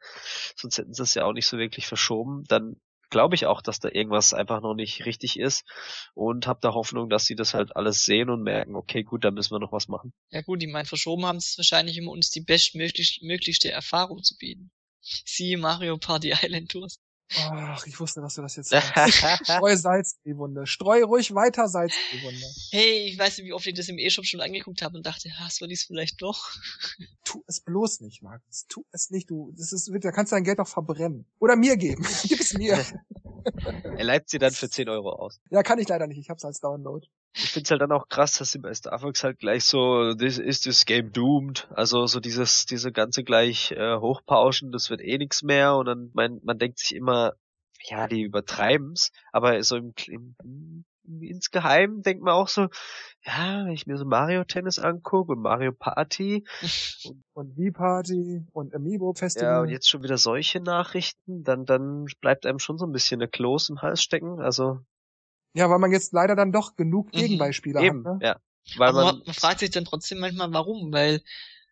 [0.56, 2.44] Sonst hätten sie es ja auch nicht so wirklich verschoben.
[2.48, 2.76] Dann
[3.10, 5.64] glaube ich auch, dass da irgendwas einfach noch nicht richtig ist
[6.14, 9.32] und habe da Hoffnung, dass sie das halt alles sehen und merken, okay, gut, da
[9.32, 10.12] müssen wir noch was machen.
[10.32, 14.72] Ja gut, ich meine, verschoben haben sie wahrscheinlich, um uns die bestmöglichste Erfahrung zu bieten.
[15.02, 17.00] Sie Mario Party Island Tours.
[17.38, 18.94] Ach, ich wusste, dass du das jetzt sagst.
[19.44, 20.68] Streu Salz in die Wunde.
[20.68, 22.46] Streu ruhig weiter Salz in die Wunde.
[22.72, 25.30] Hey, ich weiß nicht, wie oft ich das im E-Shop schon angeguckt habe und dachte,
[25.40, 26.52] hast du dies vielleicht doch?
[27.24, 28.66] Tu es bloß nicht, Markus.
[28.70, 29.52] Tu es nicht, du.
[29.58, 31.26] Das ist, da kannst du dein Geld auch verbrennen.
[31.40, 32.06] Oder mir geben.
[32.24, 32.86] Gib es mir.
[33.98, 35.40] er leiht sie dann für 10 Euro aus.
[35.50, 36.18] Ja, kann ich leider nicht.
[36.18, 37.08] Ich hab's als Download.
[37.34, 40.38] Ich find's halt dann auch krass, dass sie bei Star Fox halt gleich so, this
[40.38, 41.68] is this game doomed.
[41.72, 46.12] Also so dieses, diese ganze gleich äh, hochpauschen, das wird eh nix mehr und dann,
[46.14, 47.34] man, man denkt sich immer,
[47.84, 50.86] ja, die übertreiben's, aber so im, im
[51.22, 52.68] insgeheim denkt man auch so,
[53.24, 56.46] ja, wenn ich mir so Mario Tennis angucke und Mario Party
[57.06, 59.50] und, und Wii Party und Amiibo Festival.
[59.50, 63.22] Ja, und jetzt schon wieder solche Nachrichten, dann, dann bleibt einem schon so ein bisschen
[63.22, 64.80] eine Kloß im Hals stecken, also.
[65.54, 67.18] Ja, weil man jetzt leider dann doch genug mhm.
[67.18, 68.14] Gegenbeispiele mhm, hat.
[68.14, 68.20] Ne?
[68.22, 68.40] Ja.
[68.78, 71.22] Weil Aber man, man fragt sich dann trotzdem manchmal, warum, weil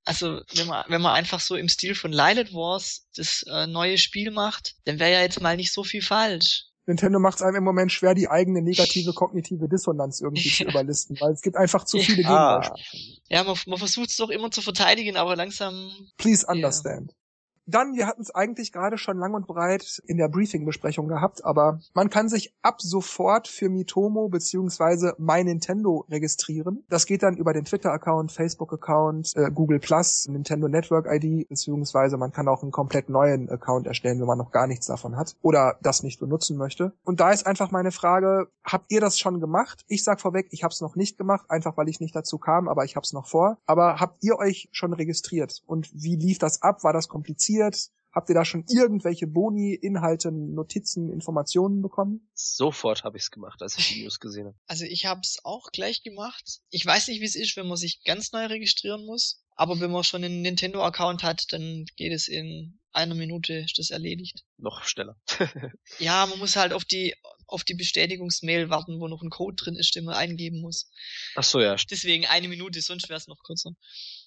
[0.05, 3.97] also wenn man, wenn man einfach so im Stil von Lilith Wars das äh, neue
[3.97, 6.65] Spiel macht, dann wäre ja jetzt mal nicht so viel falsch.
[6.85, 11.17] Nintendo macht es einem im Moment schwer, die eigene negative kognitive Dissonanz irgendwie zu überlisten,
[11.21, 12.59] weil es gibt einfach zu viele ja.
[12.59, 13.17] Gegenbeispiele.
[13.29, 15.91] Ja, man, man versucht es doch immer zu verteidigen, aber langsam.
[16.17, 17.13] Please understand.
[17.65, 21.79] Dann, wir hatten es eigentlich gerade schon lang und breit in der Briefing-Besprechung gehabt, aber
[21.93, 26.83] man kann sich ab sofort für Mitomo beziehungsweise My Nintendo registrieren.
[26.89, 32.33] Das geht dann über den Twitter-Account, Facebook-Account, äh, Google Plus, Nintendo Network ID, beziehungsweise man
[32.33, 35.77] kann auch einen komplett neuen Account erstellen, wenn man noch gar nichts davon hat oder
[35.81, 36.91] das nicht benutzen möchte.
[37.03, 39.85] Und da ist einfach meine Frage, habt ihr das schon gemacht?
[39.87, 42.67] Ich sag vorweg, ich habe es noch nicht gemacht, einfach weil ich nicht dazu kam,
[42.67, 43.57] aber ich habe es noch vor.
[43.65, 45.63] Aber habt ihr euch schon registriert?
[45.65, 46.83] Und wie lief das ab?
[46.83, 47.52] War das kompliziert?
[47.53, 47.89] Passiert?
[48.11, 52.29] Habt ihr da schon irgendwelche Boni, Inhalte, Notizen, Informationen bekommen?
[52.35, 54.57] Sofort habe ich es gemacht, als ich die News gesehen habe.
[54.67, 56.59] Also ich habe es auch gleich gemacht.
[56.69, 59.43] Ich weiß nicht, wie es ist, wenn man sich ganz neu registrieren muss.
[59.55, 63.89] Aber wenn man schon einen Nintendo-Account hat, dann geht es in einer Minute, ist das
[63.89, 64.43] erledigt.
[64.57, 65.19] Noch schneller.
[65.99, 67.15] ja, man muss halt auf die
[67.47, 70.89] auf die Bestätigungsmail warten, wo noch ein Code drin ist, den man eingeben muss.
[71.35, 71.75] Ach so, ja.
[71.89, 73.73] Deswegen eine Minute, sonst wäre es noch kürzer.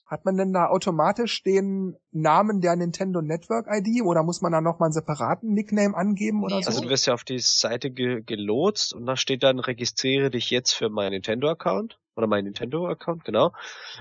[0.06, 4.60] Hat man denn da automatisch den Namen der Nintendo Network ID oder muss man da
[4.60, 6.68] nochmal einen separaten Nickname angeben oder so?
[6.68, 10.50] Also du wirst ja auf die Seite ge gelotst und da steht dann registriere dich
[10.50, 13.52] jetzt für meinen Nintendo Account oder mein Nintendo Account, genau.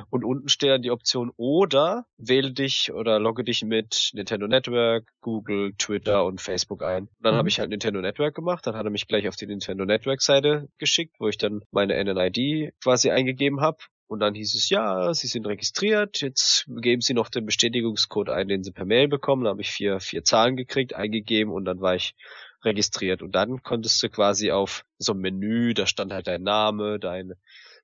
[0.09, 5.11] Und unten steht dann die Option oder wähle dich oder logge dich mit Nintendo Network,
[5.21, 7.03] Google, Twitter und Facebook ein.
[7.03, 7.39] Und dann mhm.
[7.39, 10.21] habe ich halt Nintendo Network gemacht, dann hat er mich gleich auf die Nintendo Network
[10.21, 13.77] Seite geschickt, wo ich dann meine NNID quasi eingegeben habe
[14.07, 18.47] und dann hieß es, ja, Sie sind registriert, jetzt geben Sie noch den Bestätigungscode ein,
[18.47, 19.43] den Sie per Mail bekommen.
[19.43, 22.15] Da habe ich vier, vier Zahlen gekriegt, eingegeben und dann war ich
[22.63, 23.23] registriert.
[23.23, 27.33] Und dann konntest du quasi auf so ein Menü, da stand halt dein Name, dein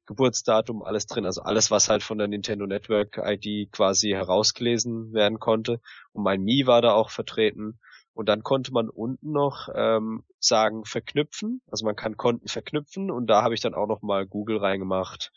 [0.06, 1.26] Geburtsdatum, alles drin.
[1.26, 5.82] Also alles, was halt von der Nintendo Network ID quasi herausgelesen werden konnte.
[6.12, 7.80] Und mein Mi war da auch vertreten.
[8.14, 11.62] Und dann konnte man unten noch ähm, sagen verknüpfen.
[11.72, 15.32] Also man kann Konten verknüpfen und da habe ich dann auch noch mal Google reingemacht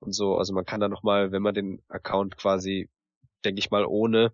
[0.00, 0.36] und so.
[0.36, 2.88] Also man kann da nochmal, wenn man den Account quasi,
[3.44, 4.32] denke ich mal, ohne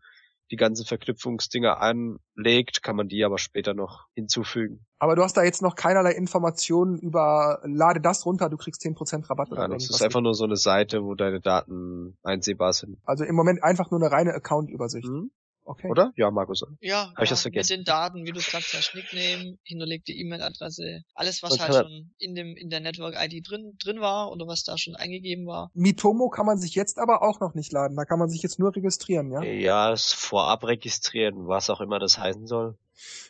[0.51, 4.87] die ganzen Verknüpfungsdinger anlegt, kann man die aber später noch hinzufügen.
[4.99, 9.29] Aber du hast da jetzt noch keinerlei Informationen über, lade das runter, du kriegst 10%
[9.29, 12.99] Rabatt ja, Das ist einfach nur so eine Seite, wo deine Daten einsehbar sind.
[13.05, 15.09] Also im Moment einfach nur eine reine Account-Übersicht.
[15.09, 15.31] Mhm.
[15.67, 15.91] Okay.
[15.91, 16.13] Oder?
[16.17, 16.65] Ja, Markus.
[16.81, 17.73] Ja, Hab ich das vergessen?
[17.73, 22.15] mit den Daten, wie du gesagt hast, Nickname, hinterlegte E-Mail-Adresse, alles was, was halt schon
[22.19, 25.71] in dem in der Network ID drin drin war oder was da schon eingegeben war.
[25.75, 28.61] Mitomo kann man sich jetzt aber auch noch nicht laden, da kann man sich jetzt
[28.61, 29.43] nur registrieren, ja?
[29.43, 32.79] Ja, es vorab registrieren, was auch immer das heißen soll.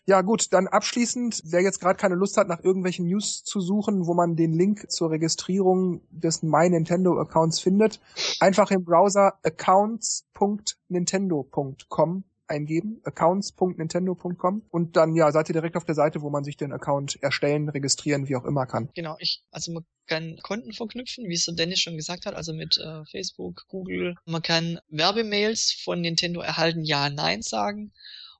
[0.06, 4.06] Ja gut, dann abschließend, wer jetzt gerade keine Lust hat, nach irgendwelchen News zu suchen,
[4.06, 8.00] wo man den Link zur Registrierung des My Nintendo Accounts findet,
[8.40, 16.22] einfach im Browser accounts.nintendo.com eingeben, accounts.nintendo.com und dann ja, seid ihr direkt auf der Seite,
[16.22, 18.88] wo man sich den Account erstellen, registrieren, wie auch immer kann.
[18.94, 22.52] Genau, ich also man kann Konten verknüpfen, wie es so Dennis schon gesagt hat, also
[22.52, 24.14] mit äh, Facebook, Google.
[24.24, 27.92] Man kann Werbemails von Nintendo erhalten, ja, nein sagen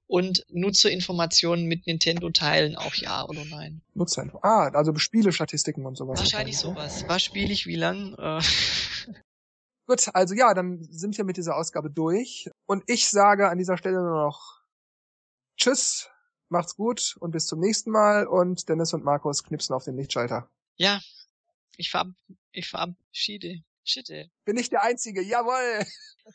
[0.07, 3.83] und Nutzerinformationen mit Nintendo teilen, auch ja oder nein.
[3.95, 4.39] Nutzerinfo.
[4.43, 6.21] Ah, also Spielestatistiken und sowas.
[6.21, 7.05] Wahrscheinlich sowas.
[7.09, 8.15] Was spiele ich wie lang?
[8.19, 8.41] Äh.
[9.87, 12.51] Gut, also ja, dann sind wir mit dieser Ausgabe durch.
[12.67, 14.61] Und ich sage an dieser Stelle nur noch
[15.57, 16.11] Tschüss,
[16.49, 18.27] macht's gut und bis zum nächsten Mal.
[18.27, 20.51] Und Dennis und Markus knipsen auf den Lichtschalter.
[20.77, 21.01] Ja,
[21.77, 22.09] ich, verab
[22.53, 23.63] ich verabschiede.
[23.85, 24.29] Schitte.
[24.45, 25.87] Bin ich der Einzige, jawoll!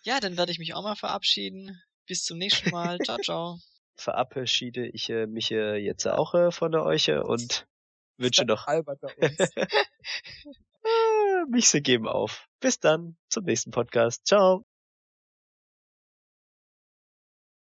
[0.04, 1.82] Ja, dann werde ich mich auch mal verabschieden.
[2.12, 3.00] Bis zum nächsten Mal.
[3.00, 3.58] ciao, ciao.
[3.96, 7.66] Verabschiede ich äh, mich äh, jetzt auch äh, von euch und
[8.18, 8.68] wünsche noch.
[8.68, 9.48] Uns.
[11.50, 12.50] mich sie geben auf.
[12.60, 14.28] Bis dann zum nächsten Podcast.
[14.28, 14.66] Ciao.